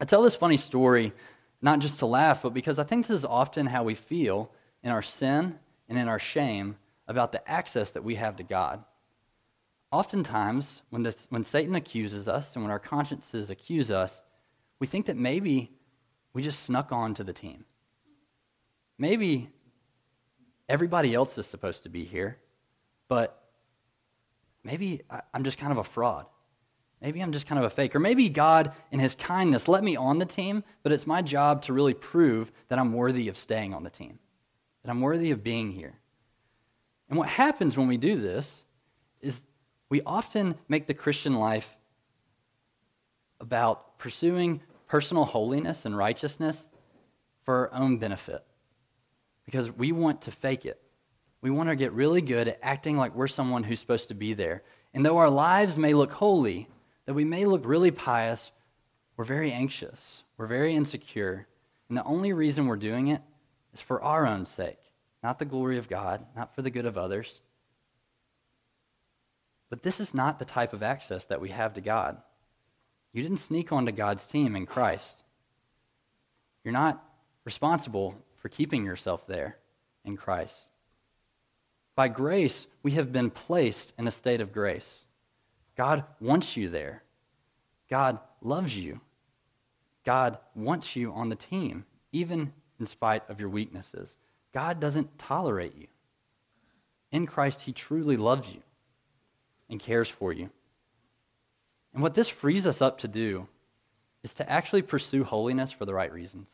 I 0.00 0.04
tell 0.04 0.22
this 0.22 0.36
funny 0.36 0.56
story 0.56 1.12
not 1.60 1.80
just 1.80 1.98
to 1.98 2.06
laugh, 2.06 2.42
but 2.42 2.54
because 2.54 2.78
I 2.78 2.84
think 2.84 3.06
this 3.06 3.16
is 3.16 3.24
often 3.24 3.66
how 3.66 3.82
we 3.82 3.94
feel 3.94 4.50
in 4.82 4.90
our 4.90 5.02
sin 5.02 5.58
and 5.88 5.98
in 5.98 6.08
our 6.08 6.18
shame 6.18 6.76
about 7.08 7.32
the 7.32 7.50
access 7.50 7.90
that 7.92 8.04
we 8.04 8.14
have 8.14 8.36
to 8.36 8.42
God. 8.42 8.84
Oftentimes, 9.90 10.82
when, 10.90 11.02
this, 11.02 11.16
when 11.30 11.44
Satan 11.44 11.74
accuses 11.74 12.28
us 12.28 12.54
and 12.54 12.62
when 12.62 12.70
our 12.70 12.78
consciences 12.78 13.50
accuse 13.50 13.90
us, 13.90 14.22
we 14.78 14.86
think 14.86 15.06
that 15.06 15.16
maybe 15.16 15.72
we 16.32 16.42
just 16.42 16.64
snuck 16.64 16.92
on 16.92 17.14
to 17.14 17.24
the 17.24 17.32
team. 17.32 17.64
Maybe 18.98 19.50
everybody 20.68 21.14
else 21.14 21.38
is 21.38 21.46
supposed 21.46 21.84
to 21.84 21.88
be 21.88 22.04
here, 22.04 22.36
but 23.08 23.42
maybe 24.62 25.02
I'm 25.32 25.44
just 25.44 25.58
kind 25.58 25.72
of 25.72 25.78
a 25.78 25.84
fraud. 25.84 26.26
Maybe 27.00 27.20
I'm 27.20 27.32
just 27.32 27.46
kind 27.46 27.58
of 27.58 27.64
a 27.64 27.74
fake. 27.74 27.94
Or 27.94 28.00
maybe 28.00 28.28
God, 28.28 28.72
in 28.90 28.98
His 28.98 29.14
kindness, 29.14 29.68
let 29.68 29.84
me 29.84 29.96
on 29.96 30.18
the 30.18 30.26
team, 30.26 30.64
but 30.82 30.92
it's 30.92 31.06
my 31.06 31.22
job 31.22 31.62
to 31.62 31.72
really 31.72 31.94
prove 31.94 32.50
that 32.68 32.78
I'm 32.78 32.92
worthy 32.92 33.28
of 33.28 33.36
staying 33.36 33.72
on 33.72 33.84
the 33.84 33.90
team, 33.90 34.18
that 34.82 34.90
I'm 34.90 35.00
worthy 35.00 35.30
of 35.30 35.44
being 35.44 35.70
here. 35.70 35.94
And 37.08 37.18
what 37.18 37.28
happens 37.28 37.76
when 37.76 37.88
we 37.88 37.96
do 37.96 38.20
this 38.20 38.64
is 39.20 39.40
we 39.88 40.02
often 40.02 40.54
make 40.68 40.86
the 40.86 40.94
Christian 40.94 41.34
life 41.34 41.68
about 43.40 43.98
pursuing 43.98 44.60
personal 44.88 45.24
holiness 45.24 45.84
and 45.86 45.96
righteousness 45.96 46.70
for 47.44 47.70
our 47.72 47.80
own 47.80 47.98
benefit 47.98 48.44
because 49.44 49.70
we 49.70 49.92
want 49.92 50.22
to 50.22 50.30
fake 50.30 50.66
it. 50.66 50.80
We 51.40 51.50
want 51.50 51.68
to 51.68 51.76
get 51.76 51.92
really 51.92 52.20
good 52.20 52.48
at 52.48 52.58
acting 52.62 52.96
like 52.96 53.14
we're 53.14 53.28
someone 53.28 53.62
who's 53.62 53.80
supposed 53.80 54.08
to 54.08 54.14
be 54.14 54.34
there. 54.34 54.62
And 54.92 55.04
though 55.04 55.18
our 55.18 55.30
lives 55.30 55.78
may 55.78 55.94
look 55.94 56.12
holy, 56.12 56.68
that 57.06 57.14
we 57.14 57.24
may 57.24 57.44
look 57.44 57.62
really 57.64 57.90
pious, 57.90 58.50
we're 59.16 59.24
very 59.24 59.52
anxious, 59.52 60.22
we're 60.36 60.46
very 60.46 60.74
insecure. 60.74 61.46
And 61.88 61.96
the 61.96 62.04
only 62.04 62.32
reason 62.32 62.66
we're 62.66 62.76
doing 62.76 63.08
it 63.08 63.22
is 63.72 63.80
for 63.80 64.02
our 64.02 64.26
own 64.26 64.44
sake, 64.44 64.80
not 65.22 65.38
the 65.38 65.44
glory 65.44 65.78
of 65.78 65.88
God, 65.88 66.24
not 66.36 66.54
for 66.54 66.62
the 66.62 66.70
good 66.70 66.86
of 66.86 66.98
others. 66.98 67.40
But 69.70 69.82
this 69.82 70.00
is 70.00 70.14
not 70.14 70.38
the 70.38 70.44
type 70.44 70.72
of 70.72 70.82
access 70.82 71.24
that 71.26 71.40
we 71.40 71.50
have 71.50 71.74
to 71.74 71.80
God. 71.80 72.16
You 73.12 73.22
didn't 73.22 73.38
sneak 73.38 73.72
onto 73.72 73.92
God's 73.92 74.26
team 74.26 74.56
in 74.56 74.66
Christ. 74.66 75.24
You're 76.64 76.72
not 76.72 77.02
responsible 77.44 78.14
for 78.36 78.48
keeping 78.48 78.84
yourself 78.84 79.26
there 79.26 79.56
in 80.04 80.16
Christ. 80.16 80.67
By 81.98 82.06
grace, 82.06 82.68
we 82.84 82.92
have 82.92 83.10
been 83.10 83.28
placed 83.28 83.92
in 83.98 84.06
a 84.06 84.12
state 84.12 84.40
of 84.40 84.52
grace. 84.52 85.00
God 85.76 86.04
wants 86.20 86.56
you 86.56 86.68
there. 86.68 87.02
God 87.90 88.20
loves 88.40 88.78
you. 88.78 89.00
God 90.04 90.38
wants 90.54 90.94
you 90.94 91.12
on 91.12 91.28
the 91.28 91.34
team, 91.34 91.84
even 92.12 92.52
in 92.78 92.86
spite 92.86 93.28
of 93.28 93.40
your 93.40 93.48
weaknesses. 93.48 94.14
God 94.54 94.78
doesn't 94.78 95.18
tolerate 95.18 95.74
you. 95.76 95.88
In 97.10 97.26
Christ, 97.26 97.62
He 97.62 97.72
truly 97.72 98.16
loves 98.16 98.48
you 98.48 98.62
and 99.68 99.80
cares 99.80 100.08
for 100.08 100.32
you. 100.32 100.50
And 101.94 102.00
what 102.00 102.14
this 102.14 102.28
frees 102.28 102.64
us 102.64 102.80
up 102.80 102.98
to 102.98 103.08
do 103.08 103.48
is 104.22 104.34
to 104.34 104.48
actually 104.48 104.82
pursue 104.82 105.24
holiness 105.24 105.72
for 105.72 105.84
the 105.84 105.94
right 105.94 106.12
reasons. 106.12 106.46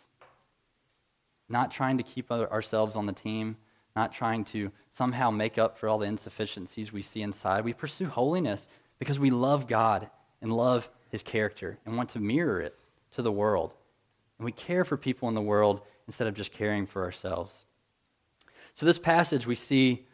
Not 1.51 1.71
trying 1.71 1.99
to 1.99 2.03
keep 2.03 2.33
ourselves 2.33 2.97
on 2.97 3.05
the 3.05 3.13
team, 3.13 3.59
not 3.97 4.13
trying 4.13 4.45
to 4.45 4.71
somehow 4.93 5.31
make 5.31 5.59
up 5.59 5.79
for 5.79 5.89
all 5.89 5.99
the 5.99 6.07
insufficiencies 6.07 6.93
we 6.93 7.03
see 7.03 7.23
inside. 7.23 7.65
We 7.65 7.73
pursue 7.73 8.07
holiness 8.07 8.69
because 8.99 9.19
we 9.19 9.31
love 9.31 9.67
God 9.67 10.09
and 10.43 10.53
love 10.53 10.89
his 11.11 11.23
character 11.23 11.79
and 11.87 11.97
want 11.97 12.11
to 12.11 12.19
mirror 12.19 12.61
it 12.61 12.77
to 13.13 13.23
the 13.23 13.33
world. 13.33 13.75
And 14.39 14.45
we 14.45 14.53
care 14.53 14.85
for 14.85 14.97
people 14.97 15.29
in 15.29 15.35
the 15.35 15.41
world 15.41 15.81
instead 16.07 16.27
of 16.27 16.35
just 16.35 16.53
caring 16.53 16.87
for 16.87 17.05
ourselves. 17.05 17.67
So, 18.75 18.87
this 18.87 18.99
passage, 18.99 19.47
we 19.47 19.55
see 19.55 20.07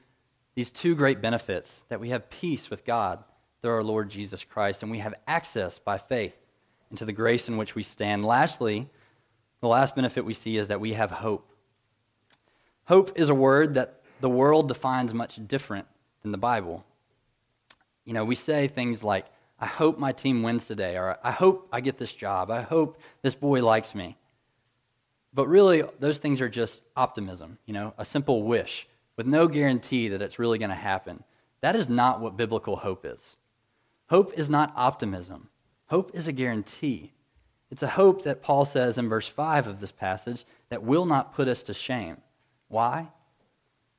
these 0.55 0.71
two 0.71 0.95
great 0.95 1.23
benefits 1.23 1.75
that 1.89 2.01
we 2.01 2.11
have 2.11 2.29
peace 2.29 2.69
with 2.69 2.85
God 2.85 3.25
through 3.63 3.73
our 3.73 3.83
Lord 3.83 4.11
Jesus 4.11 4.45
Christ, 4.45 4.83
and 4.83 4.91
we 4.91 4.99
have 4.99 5.15
access 5.27 5.79
by 5.79 5.99
faith 5.99 6.35
into 6.91 7.05
the 7.05 7.13
grace 7.13 7.49
in 7.49 7.57
which 7.57 7.75
we 7.75 7.83
stand. 7.83 8.25
Lastly, 8.25 8.89
the 9.61 9.69
last 9.69 9.95
benefit 9.95 10.25
we 10.25 10.35
see 10.35 10.57
is 10.57 10.69
that 10.69 10.81
we 10.81 10.93
have 10.93 11.11
hope. 11.11 11.50
Hope 12.91 13.13
is 13.15 13.29
a 13.29 13.35
word 13.37 13.75
that 13.75 14.01
the 14.21 14.29
world 14.29 14.67
defines 14.67 15.15
much 15.15 15.39
different 15.47 15.87
than 16.23 16.33
the 16.33 16.39
Bible. 16.39 16.85
You 18.05 18.15
know, 18.15 18.25
we 18.25 18.35
say 18.35 18.67
things 18.67 19.05
like, 19.05 19.27
I 19.61 19.67
hope 19.67 19.97
my 19.97 20.11
team 20.11 20.43
wins 20.43 20.67
today, 20.67 20.97
or 20.97 21.17
I 21.23 21.31
hope 21.31 21.69
I 21.71 21.83
get 21.83 21.99
this 21.99 22.13
job, 22.13 22.51
I 22.51 22.63
hope 22.63 22.99
this 23.23 23.37
boy 23.37 23.65
likes 23.65 23.95
me. 23.95 24.17
But 25.33 25.47
really, 25.47 25.85
those 26.01 26.19
things 26.19 26.41
are 26.41 26.49
just 26.49 26.83
optimism, 26.97 27.59
you 27.65 27.75
know, 27.75 27.95
a 27.97 28.05
simple 28.05 28.43
wish 28.43 28.89
with 29.17 29.29
no 29.29 29.47
guarantee 29.47 30.09
that 30.09 30.21
it's 30.21 30.41
really 30.41 30.59
going 30.59 30.71
to 30.71 30.75
happen. 30.75 31.23
That 31.61 31.77
is 31.77 31.89
not 31.89 32.21
what 32.21 32.37
biblical 32.37 32.75
hope 32.75 33.07
is. 33.07 33.37
Hope 34.09 34.37
is 34.37 34.51
not 34.51 34.73
optimism, 34.75 35.49
hope 35.87 36.11
is 36.13 36.27
a 36.27 36.33
guarantee. 36.33 37.13
It's 37.71 37.85
a 37.85 37.89
hope 37.89 38.25
that 38.25 38.43
Paul 38.43 38.65
says 38.65 38.99
in 38.99 39.09
verse 39.09 39.29
5 39.29 39.69
of 39.69 39.79
this 39.79 39.93
passage 39.93 40.45
that 40.71 40.83
will 40.83 41.07
not 41.07 41.35
put 41.35 41.47
us 41.47 41.63
to 41.63 41.73
shame. 41.73 42.17
Why? 42.71 43.09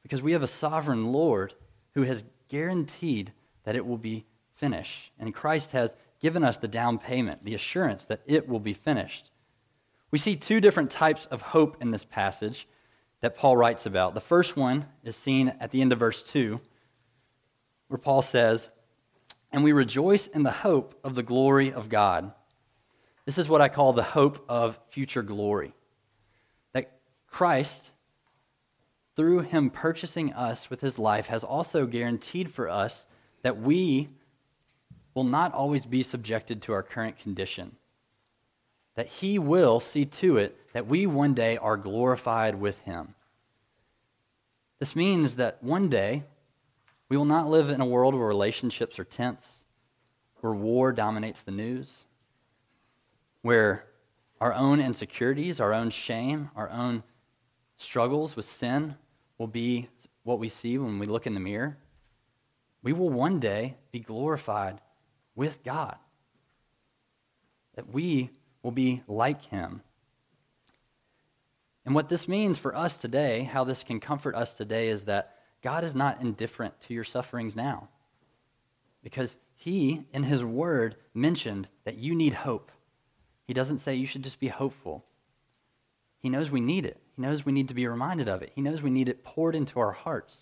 Because 0.01 0.21
we 0.21 0.31
have 0.31 0.43
a 0.43 0.47
sovereign 0.47 1.11
Lord 1.11 1.53
who 1.93 2.03
has 2.03 2.23
guaranteed 2.47 3.31
that 3.65 3.75
it 3.75 3.85
will 3.85 3.97
be 3.97 4.25
finished. 4.55 5.11
And 5.19 5.33
Christ 5.33 5.71
has 5.71 5.93
given 6.21 6.43
us 6.43 6.57
the 6.57 6.67
down 6.67 6.97
payment, 6.97 7.43
the 7.43 7.53
assurance 7.53 8.05
that 8.05 8.21
it 8.25 8.47
will 8.47 8.59
be 8.59 8.73
finished. 8.73 9.29
We 10.09 10.17
see 10.17 10.35
two 10.35 10.61
different 10.61 10.89
types 10.89 11.25
of 11.25 11.41
hope 11.41 11.81
in 11.81 11.91
this 11.91 12.05
passage 12.05 12.67
that 13.19 13.35
Paul 13.35 13.57
writes 13.57 13.85
about. 13.85 14.13
The 14.13 14.21
first 14.21 14.55
one 14.55 14.85
is 15.03 15.15
seen 15.15 15.53
at 15.59 15.71
the 15.71 15.81
end 15.81 15.91
of 15.91 15.99
verse 15.99 16.23
2, 16.23 16.59
where 17.89 17.97
Paul 17.97 18.21
says, 18.21 18.69
And 19.51 19.63
we 19.65 19.73
rejoice 19.73 20.27
in 20.27 20.43
the 20.43 20.51
hope 20.51 20.97
of 21.03 21.13
the 21.13 21.23
glory 21.23 21.73
of 21.73 21.89
God. 21.89 22.31
This 23.25 23.37
is 23.37 23.49
what 23.49 23.61
I 23.61 23.67
call 23.67 23.91
the 23.91 24.01
hope 24.01 24.45
of 24.47 24.79
future 24.89 25.23
glory. 25.23 25.73
That 26.73 26.91
Christ 27.27 27.91
through 29.15 29.41
him 29.41 29.69
purchasing 29.69 30.33
us 30.33 30.69
with 30.69 30.81
his 30.81 30.97
life, 30.97 31.27
has 31.27 31.43
also 31.43 31.85
guaranteed 31.85 32.51
for 32.51 32.69
us 32.69 33.05
that 33.43 33.61
we 33.61 34.09
will 35.13 35.23
not 35.23 35.53
always 35.53 35.85
be 35.85 36.03
subjected 36.03 36.61
to 36.61 36.73
our 36.73 36.83
current 36.83 37.17
condition. 37.19 37.75
That 38.95 39.07
he 39.07 39.39
will 39.39 39.79
see 39.79 40.05
to 40.05 40.37
it 40.37 40.57
that 40.73 40.87
we 40.87 41.05
one 41.05 41.33
day 41.33 41.57
are 41.57 41.77
glorified 41.77 42.59
with 42.59 42.79
him. 42.79 43.15
This 44.79 44.95
means 44.95 45.35
that 45.35 45.61
one 45.61 45.89
day 45.89 46.23
we 47.09 47.17
will 47.17 47.25
not 47.25 47.49
live 47.49 47.69
in 47.69 47.81
a 47.81 47.85
world 47.85 48.15
where 48.15 48.27
relationships 48.27 48.97
are 48.97 49.03
tense, 49.03 49.45
where 50.39 50.53
war 50.53 50.91
dominates 50.91 51.41
the 51.41 51.51
news, 51.51 52.05
where 53.41 53.85
our 54.39 54.53
own 54.53 54.79
insecurities, 54.79 55.59
our 55.59 55.73
own 55.73 55.89
shame, 55.89 56.49
our 56.55 56.69
own 56.69 57.03
struggles 57.81 58.35
with 58.35 58.45
sin 58.45 58.95
will 59.37 59.47
be 59.47 59.89
what 60.23 60.39
we 60.39 60.49
see 60.49 60.77
when 60.77 60.99
we 60.99 61.05
look 61.07 61.25
in 61.25 61.33
the 61.33 61.39
mirror. 61.39 61.77
We 62.83 62.93
will 62.93 63.09
one 63.09 63.39
day 63.39 63.75
be 63.91 63.99
glorified 63.99 64.79
with 65.35 65.63
God. 65.63 65.95
That 67.75 67.93
we 67.93 68.29
will 68.63 68.71
be 68.71 69.01
like 69.07 69.43
Him. 69.43 69.81
And 71.85 71.95
what 71.95 72.09
this 72.09 72.27
means 72.27 72.57
for 72.57 72.75
us 72.75 72.97
today, 72.97 73.43
how 73.43 73.63
this 73.63 73.83
can 73.83 73.99
comfort 73.99 74.35
us 74.35 74.53
today, 74.53 74.89
is 74.89 75.03
that 75.05 75.37
God 75.63 75.83
is 75.83 75.95
not 75.95 76.21
indifferent 76.21 76.79
to 76.81 76.93
your 76.93 77.03
sufferings 77.03 77.55
now. 77.55 77.87
Because 79.03 79.35
He, 79.55 80.05
in 80.13 80.23
His 80.23 80.43
Word, 80.43 80.95
mentioned 81.13 81.67
that 81.85 81.97
you 81.97 82.13
need 82.13 82.33
hope. 82.33 82.71
He 83.47 83.53
doesn't 83.53 83.79
say 83.79 83.95
you 83.95 84.07
should 84.07 84.23
just 84.23 84.39
be 84.39 84.47
hopeful. 84.47 85.03
He 86.19 86.29
knows 86.29 86.51
we 86.51 86.61
need 86.61 86.85
it. 86.85 87.01
He 87.21 87.27
knows 87.27 87.45
we 87.45 87.51
need 87.51 87.67
to 87.67 87.75
be 87.75 87.85
reminded 87.85 88.27
of 88.27 88.41
it. 88.41 88.51
He 88.55 88.61
knows 88.61 88.81
we 88.81 88.89
need 88.89 89.07
it 89.07 89.23
poured 89.23 89.53
into 89.53 89.79
our 89.79 89.91
hearts. 89.91 90.35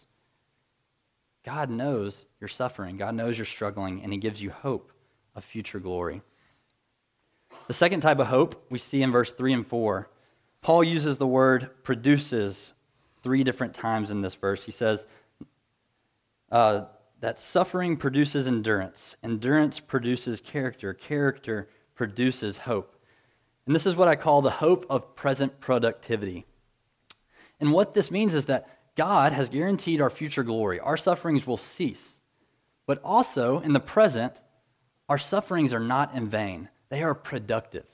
God 1.44 1.70
knows 1.70 2.26
you're 2.40 2.48
suffering. 2.48 2.96
God 2.96 3.16
knows 3.16 3.38
you're 3.38 3.44
struggling, 3.44 4.02
and 4.02 4.14
He 4.14 4.18
gives 4.18 4.42
you 4.42 4.50
hope 4.50 4.94
of 5.36 5.44
future 5.44 5.82
glory. 5.82 6.22
The 7.68 7.74
second 7.74 8.00
type 8.00 8.20
of 8.20 8.28
hope 8.28 8.66
we 8.70 8.80
see 8.80 9.02
in 9.02 9.12
verse 9.12 9.34
3 9.34 9.52
and 9.52 9.68
4. 9.68 10.10
Paul 10.62 10.82
uses 10.82 11.18
the 11.18 11.28
word 11.28 11.70
produces 11.84 12.72
three 13.24 13.44
different 13.44 13.74
times 13.74 14.10
in 14.10 14.22
this 14.22 14.36
verse. 14.36 14.64
He 14.64 14.72
says 14.72 15.06
uh, 16.50 16.86
that 17.20 17.40
suffering 17.40 17.98
produces 17.98 18.48
endurance, 18.48 19.18
endurance 19.22 19.82
produces 19.82 20.40
character, 20.40 20.94
character 20.94 21.68
produces 21.96 22.56
hope. 22.56 22.96
And 23.66 23.76
this 23.76 23.86
is 23.86 23.98
what 23.98 24.08
I 24.08 24.16
call 24.16 24.42
the 24.42 24.50
hope 24.50 24.86
of 24.90 25.14
present 25.18 25.60
productivity. 25.60 26.46
And 27.60 27.72
what 27.72 27.94
this 27.94 28.12
means 28.12 28.34
is 28.34 28.46
that 28.46 28.68
God 28.96 29.34
has 29.34 29.50
guaranteed 29.50 30.02
our 30.02 30.10
future 30.10 30.44
glory. 30.44 30.80
Our 30.80 30.98
sufferings 30.98 31.46
will 31.48 31.58
cease. 31.58 32.18
But 32.86 33.02
also, 33.04 33.60
in 33.60 33.74
the 33.74 33.80
present, 33.80 34.34
our 35.08 35.18
sufferings 35.18 35.74
are 35.74 35.80
not 35.80 36.16
in 36.16 36.28
vain, 36.30 36.70
they 36.90 37.04
are 37.04 37.14
productive. 37.14 37.86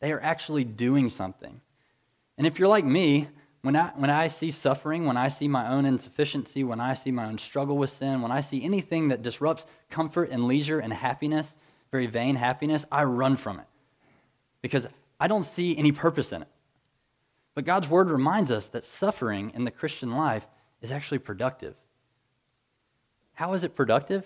They 0.00 0.12
are 0.12 0.20
actually 0.20 0.64
doing 0.64 1.10
something. 1.10 1.60
And 2.38 2.46
if 2.46 2.58
you're 2.58 2.68
like 2.68 2.86
me, 2.86 3.28
when 3.62 3.76
I, 3.76 3.88
when 3.96 4.08
I 4.08 4.28
see 4.28 4.50
suffering, 4.50 5.04
when 5.04 5.18
I 5.18 5.28
see 5.28 5.46
my 5.46 5.68
own 5.68 5.84
insufficiency, 5.84 6.64
when 6.64 6.80
I 6.80 6.94
see 6.94 7.10
my 7.10 7.26
own 7.26 7.36
struggle 7.36 7.76
with 7.76 7.90
sin, 7.90 8.22
when 8.22 8.32
I 8.32 8.40
see 8.40 8.64
anything 8.64 9.08
that 9.08 9.20
disrupts 9.22 9.66
comfort 9.90 10.30
and 10.30 10.46
leisure 10.46 10.80
and 10.80 10.90
happiness, 10.92 11.58
very 11.90 12.06
vain 12.06 12.36
happiness, 12.36 12.86
I 12.90 13.04
run 13.04 13.36
from 13.36 13.60
it 13.60 13.66
because 14.62 14.86
I 15.18 15.28
don't 15.28 15.44
see 15.44 15.76
any 15.76 15.92
purpose 15.92 16.32
in 16.32 16.42
it. 16.42 16.48
But 17.54 17.64
God's 17.64 17.88
word 17.88 18.10
reminds 18.10 18.50
us 18.50 18.68
that 18.68 18.84
suffering 18.84 19.52
in 19.54 19.64
the 19.64 19.70
Christian 19.70 20.12
life 20.12 20.46
is 20.82 20.92
actually 20.92 21.18
productive. 21.18 21.74
How 23.32 23.54
is 23.54 23.64
it 23.64 23.74
productive? 23.74 24.24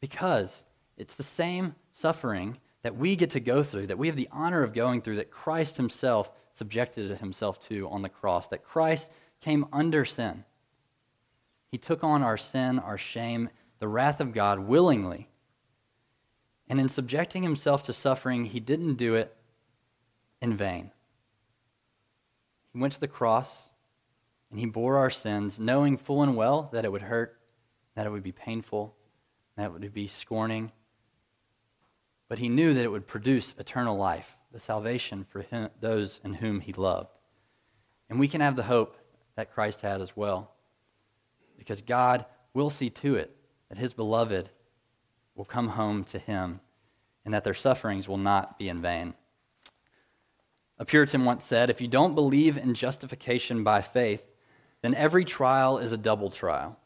Because 0.00 0.64
it's 0.96 1.14
the 1.14 1.22
same 1.22 1.74
suffering 1.92 2.56
that 2.82 2.96
we 2.96 3.16
get 3.16 3.30
to 3.30 3.40
go 3.40 3.62
through, 3.62 3.88
that 3.88 3.98
we 3.98 4.06
have 4.06 4.16
the 4.16 4.28
honor 4.32 4.62
of 4.62 4.72
going 4.72 5.02
through, 5.02 5.16
that 5.16 5.30
Christ 5.30 5.76
himself 5.76 6.30
subjected 6.54 7.18
himself 7.18 7.60
to 7.68 7.88
on 7.88 8.02
the 8.02 8.08
cross, 8.08 8.48
that 8.48 8.64
Christ 8.64 9.10
came 9.40 9.66
under 9.72 10.04
sin. 10.04 10.44
He 11.70 11.78
took 11.78 12.02
on 12.02 12.22
our 12.22 12.36
sin, 12.36 12.78
our 12.78 12.98
shame, 12.98 13.50
the 13.78 13.88
wrath 13.88 14.20
of 14.20 14.32
God 14.32 14.60
willingly. 14.60 15.28
And 16.68 16.80
in 16.80 16.88
subjecting 16.88 17.42
himself 17.42 17.84
to 17.84 17.92
suffering, 17.92 18.44
he 18.44 18.60
didn't 18.60 18.94
do 18.94 19.14
it 19.14 19.34
in 20.40 20.56
vain. 20.56 20.90
He 22.72 22.78
went 22.78 22.94
to 22.94 23.00
the 23.00 23.08
cross 23.08 23.72
and 24.50 24.58
he 24.58 24.66
bore 24.66 24.98
our 24.98 25.10
sins, 25.10 25.60
knowing 25.60 25.96
full 25.96 26.22
and 26.22 26.36
well 26.36 26.68
that 26.72 26.84
it 26.84 26.92
would 26.92 27.02
hurt, 27.02 27.40
that 27.94 28.06
it 28.06 28.10
would 28.10 28.22
be 28.22 28.32
painful, 28.32 28.94
that 29.56 29.66
it 29.66 29.72
would 29.72 29.94
be 29.94 30.08
scorning. 30.08 30.72
But 32.28 32.38
he 32.38 32.48
knew 32.48 32.74
that 32.74 32.84
it 32.84 32.90
would 32.90 33.06
produce 33.06 33.54
eternal 33.58 33.96
life, 33.96 34.36
the 34.52 34.60
salvation 34.60 35.26
for 35.30 35.42
him, 35.42 35.68
those 35.80 36.20
in 36.24 36.34
whom 36.34 36.60
he 36.60 36.72
loved. 36.72 37.10
And 38.08 38.18
we 38.18 38.28
can 38.28 38.40
have 38.40 38.56
the 38.56 38.62
hope 38.62 38.96
that 39.36 39.52
Christ 39.52 39.80
had 39.80 40.00
as 40.00 40.16
well, 40.16 40.52
because 41.56 41.80
God 41.80 42.24
will 42.54 42.70
see 42.70 42.90
to 42.90 43.16
it 43.16 43.34
that 43.68 43.78
his 43.78 43.92
beloved 43.92 44.50
will 45.36 45.44
come 45.44 45.68
home 45.68 46.04
to 46.04 46.18
him 46.18 46.60
and 47.24 47.34
that 47.34 47.44
their 47.44 47.54
sufferings 47.54 48.08
will 48.08 48.18
not 48.18 48.58
be 48.58 48.68
in 48.68 48.82
vain. 48.82 49.14
A 50.80 50.84
Puritan 50.86 51.26
once 51.26 51.44
said, 51.44 51.68
If 51.68 51.82
you 51.82 51.88
don't 51.88 52.14
believe 52.14 52.56
in 52.56 52.74
justification 52.74 53.62
by 53.62 53.82
faith, 53.82 54.22
then 54.80 54.94
every 54.94 55.26
trial 55.26 55.76
is 55.76 55.92
a 55.92 55.98
double 55.98 56.30
trial. 56.30 56.78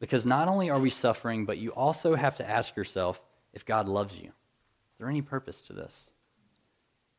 Because 0.00 0.26
not 0.26 0.48
only 0.48 0.70
are 0.70 0.80
we 0.80 0.90
suffering, 0.90 1.46
but 1.46 1.56
you 1.56 1.70
also 1.70 2.16
have 2.16 2.36
to 2.38 2.48
ask 2.48 2.74
yourself 2.74 3.20
if 3.52 3.64
God 3.64 3.86
loves 3.86 4.16
you. 4.16 4.26
Is 4.26 4.98
there 4.98 5.08
any 5.08 5.22
purpose 5.22 5.60
to 5.62 5.72
this? 5.72 6.10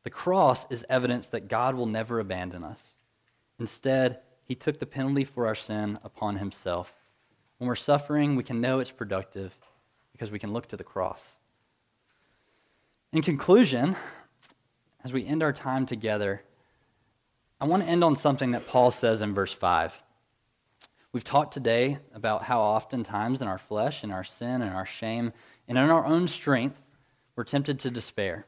The 0.04 0.10
cross 0.10 0.66
is 0.68 0.84
evidence 0.90 1.28
that 1.30 1.48
God 1.48 1.74
will 1.74 1.86
never 1.86 2.20
abandon 2.20 2.64
us. 2.64 2.80
Instead, 3.58 4.20
he 4.44 4.54
took 4.54 4.78
the 4.78 4.86
penalty 4.86 5.24
for 5.24 5.46
our 5.46 5.54
sin 5.54 5.98
upon 6.04 6.36
himself. 6.36 6.92
When 7.56 7.66
we're 7.66 7.76
suffering, 7.76 8.36
we 8.36 8.44
can 8.44 8.60
know 8.60 8.80
it's 8.80 8.90
productive 8.90 9.54
because 10.12 10.30
we 10.30 10.38
can 10.38 10.52
look 10.52 10.68
to 10.68 10.76
the 10.76 10.84
cross. 10.84 11.22
In 13.12 13.22
conclusion, 13.22 13.96
as 15.04 15.12
we 15.12 15.26
end 15.26 15.42
our 15.42 15.52
time 15.52 15.86
together, 15.86 16.42
I 17.60 17.66
want 17.66 17.82
to 17.82 17.88
end 17.88 18.04
on 18.04 18.16
something 18.16 18.52
that 18.52 18.66
Paul 18.68 18.90
says 18.90 19.22
in 19.22 19.34
verse 19.34 19.52
5. 19.52 19.92
We've 21.12 21.24
talked 21.24 21.54
today 21.54 21.98
about 22.14 22.44
how 22.44 22.60
oftentimes 22.60 23.40
in 23.40 23.48
our 23.48 23.58
flesh, 23.58 24.04
in 24.04 24.10
our 24.10 24.24
sin, 24.24 24.62
in 24.62 24.68
our 24.68 24.86
shame, 24.86 25.32
and 25.66 25.78
in 25.78 25.90
our 25.90 26.04
own 26.04 26.28
strength, 26.28 26.80
we're 27.34 27.44
tempted 27.44 27.80
to 27.80 27.90
despair. 27.90 28.46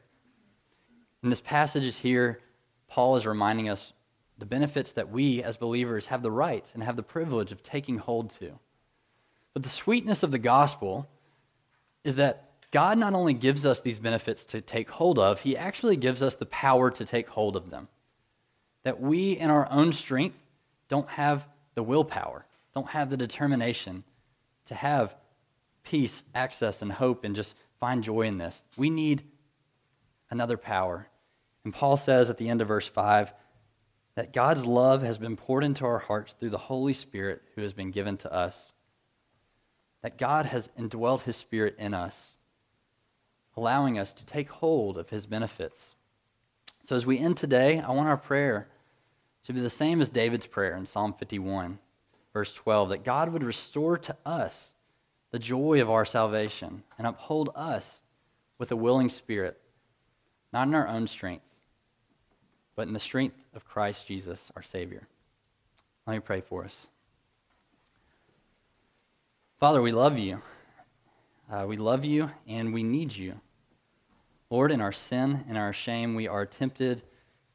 In 1.23 1.29
this 1.29 1.41
passage 1.41 1.83
is 1.83 1.97
here, 1.97 2.39
Paul 2.87 3.15
is 3.15 3.25
reminding 3.25 3.69
us 3.69 3.93
the 4.37 4.45
benefits 4.45 4.93
that 4.93 5.09
we 5.09 5.43
as 5.43 5.57
believers 5.57 6.07
have 6.07 6.21
the 6.21 6.31
right 6.31 6.65
and 6.73 6.83
have 6.83 6.95
the 6.95 7.03
privilege 7.03 7.51
of 7.51 7.63
taking 7.63 7.97
hold 7.97 8.31
to. 8.31 8.51
But 9.53 9.63
the 9.63 9.69
sweetness 9.69 10.23
of 10.23 10.31
the 10.31 10.39
gospel 10.39 11.07
is 12.03 12.15
that 12.15 12.50
God 12.71 12.97
not 12.97 13.13
only 13.13 13.33
gives 13.33 13.65
us 13.65 13.81
these 13.81 13.99
benefits 13.99 14.45
to 14.45 14.61
take 14.61 14.89
hold 14.89 15.19
of, 15.19 15.41
He 15.41 15.57
actually 15.57 15.97
gives 15.97 16.23
us 16.23 16.35
the 16.35 16.45
power 16.45 16.89
to 16.91 17.05
take 17.05 17.27
hold 17.27 17.55
of 17.55 17.69
them. 17.69 17.89
That 18.83 19.01
we, 19.01 19.33
in 19.33 19.49
our 19.49 19.69
own 19.69 19.93
strength, 19.93 20.37
don't 20.87 21.09
have 21.09 21.45
the 21.75 21.83
willpower, 21.83 22.45
don't 22.73 22.89
have 22.89 23.09
the 23.09 23.17
determination 23.17 24.03
to 24.65 24.75
have 24.75 25.13
peace, 25.83 26.23
access, 26.33 26.81
and 26.81 26.91
hope 26.91 27.23
and 27.23 27.35
just 27.35 27.55
find 27.79 28.03
joy 28.03 28.21
in 28.21 28.37
this. 28.37 28.61
We 28.77 28.89
need 28.89 29.23
another 30.29 30.57
power. 30.57 31.07
And 31.63 31.73
Paul 31.73 31.97
says 31.97 32.29
at 32.29 32.37
the 32.37 32.49
end 32.49 32.61
of 32.61 32.67
verse 32.67 32.87
5 32.87 33.33
that 34.15 34.33
God's 34.33 34.65
love 34.65 35.01
has 35.03 35.17
been 35.17 35.35
poured 35.35 35.63
into 35.63 35.85
our 35.85 35.99
hearts 35.99 36.33
through 36.33 36.49
the 36.49 36.57
Holy 36.57 36.93
Spirit 36.93 37.41
who 37.55 37.61
has 37.61 37.73
been 37.73 37.91
given 37.91 38.17
to 38.17 38.33
us. 38.33 38.71
That 40.03 40.17
God 40.17 40.45
has 40.45 40.69
indwelt 40.77 41.23
his 41.23 41.35
Spirit 41.35 41.75
in 41.77 41.93
us 41.93 42.30
allowing 43.57 43.99
us 43.99 44.13
to 44.13 44.25
take 44.25 44.49
hold 44.49 44.97
of 44.97 45.09
his 45.09 45.25
benefits. 45.25 45.95
So 46.83 46.95
as 46.95 47.05
we 47.05 47.19
end 47.19 47.37
today, 47.37 47.79
I 47.79 47.91
want 47.91 48.09
our 48.09 48.17
prayer 48.17 48.67
to 49.45 49.53
be 49.53 49.61
the 49.61 49.69
same 49.69 50.01
as 50.01 50.09
David's 50.09 50.45
prayer 50.45 50.75
in 50.75 50.85
Psalm 50.85 51.13
51, 51.13 51.77
verse 52.33 52.53
12, 52.53 52.89
that 52.89 53.03
God 53.03 53.31
would 53.31 53.43
restore 53.43 53.97
to 53.97 54.15
us 54.25 54.69
the 55.31 55.39
joy 55.39 55.81
of 55.81 55.89
our 55.89 56.05
salvation 56.05 56.83
and 56.97 57.07
uphold 57.07 57.49
us 57.55 58.01
with 58.57 58.71
a 58.71 58.75
willing 58.75 59.09
spirit, 59.09 59.59
not 60.53 60.67
in 60.67 60.75
our 60.75 60.87
own 60.87 61.07
strength, 61.07 61.45
but 62.75 62.87
in 62.87 62.93
the 62.93 62.99
strength 62.99 63.37
of 63.55 63.65
Christ 63.65 64.07
Jesus, 64.07 64.51
our 64.55 64.63
Savior. 64.63 65.07
Let 66.05 66.13
me 66.13 66.19
pray 66.19 66.41
for 66.41 66.65
us. 66.65 66.87
Father, 69.59 69.81
we 69.81 69.91
love 69.91 70.17
you. 70.17 70.41
Uh, 71.51 71.65
we 71.67 71.75
love 71.75 72.05
you 72.05 72.31
and 72.47 72.73
we 72.73 72.81
need 72.81 73.13
you. 73.13 73.33
Lord, 74.49 74.71
in 74.71 74.79
our 74.79 74.93
sin 74.93 75.43
and 75.49 75.57
our 75.57 75.73
shame, 75.73 76.15
we 76.15 76.27
are 76.27 76.45
tempted 76.45 77.01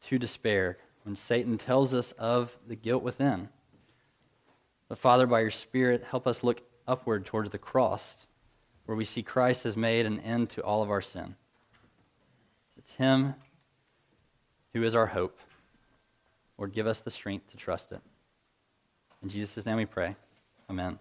to 0.08 0.18
despair 0.18 0.76
when 1.04 1.16
Satan 1.16 1.56
tells 1.56 1.94
us 1.94 2.12
of 2.12 2.54
the 2.66 2.76
guilt 2.76 3.02
within. 3.02 3.48
But 4.88 4.98
Father, 4.98 5.26
by 5.26 5.40
your 5.40 5.50
Spirit, 5.50 6.04
help 6.08 6.26
us 6.26 6.42
look 6.42 6.60
upward 6.86 7.24
towards 7.24 7.50
the 7.50 7.58
cross, 7.58 8.26
where 8.84 8.96
we 8.96 9.04
see 9.04 9.22
Christ 9.22 9.64
has 9.64 9.76
made 9.76 10.04
an 10.04 10.20
end 10.20 10.50
to 10.50 10.62
all 10.62 10.82
of 10.82 10.90
our 10.90 11.02
sin. 11.02 11.34
It's 12.76 12.92
Him 12.92 13.34
who 14.74 14.84
is 14.84 14.94
our 14.94 15.06
hope. 15.06 15.38
Lord, 16.58 16.72
give 16.72 16.86
us 16.86 17.00
the 17.00 17.10
strength 17.10 17.50
to 17.50 17.56
trust 17.56 17.92
it. 17.92 18.00
In 19.22 19.28
Jesus' 19.28 19.66
name 19.66 19.76
we 19.76 19.86
pray. 19.86 20.14
Amen. 20.70 20.98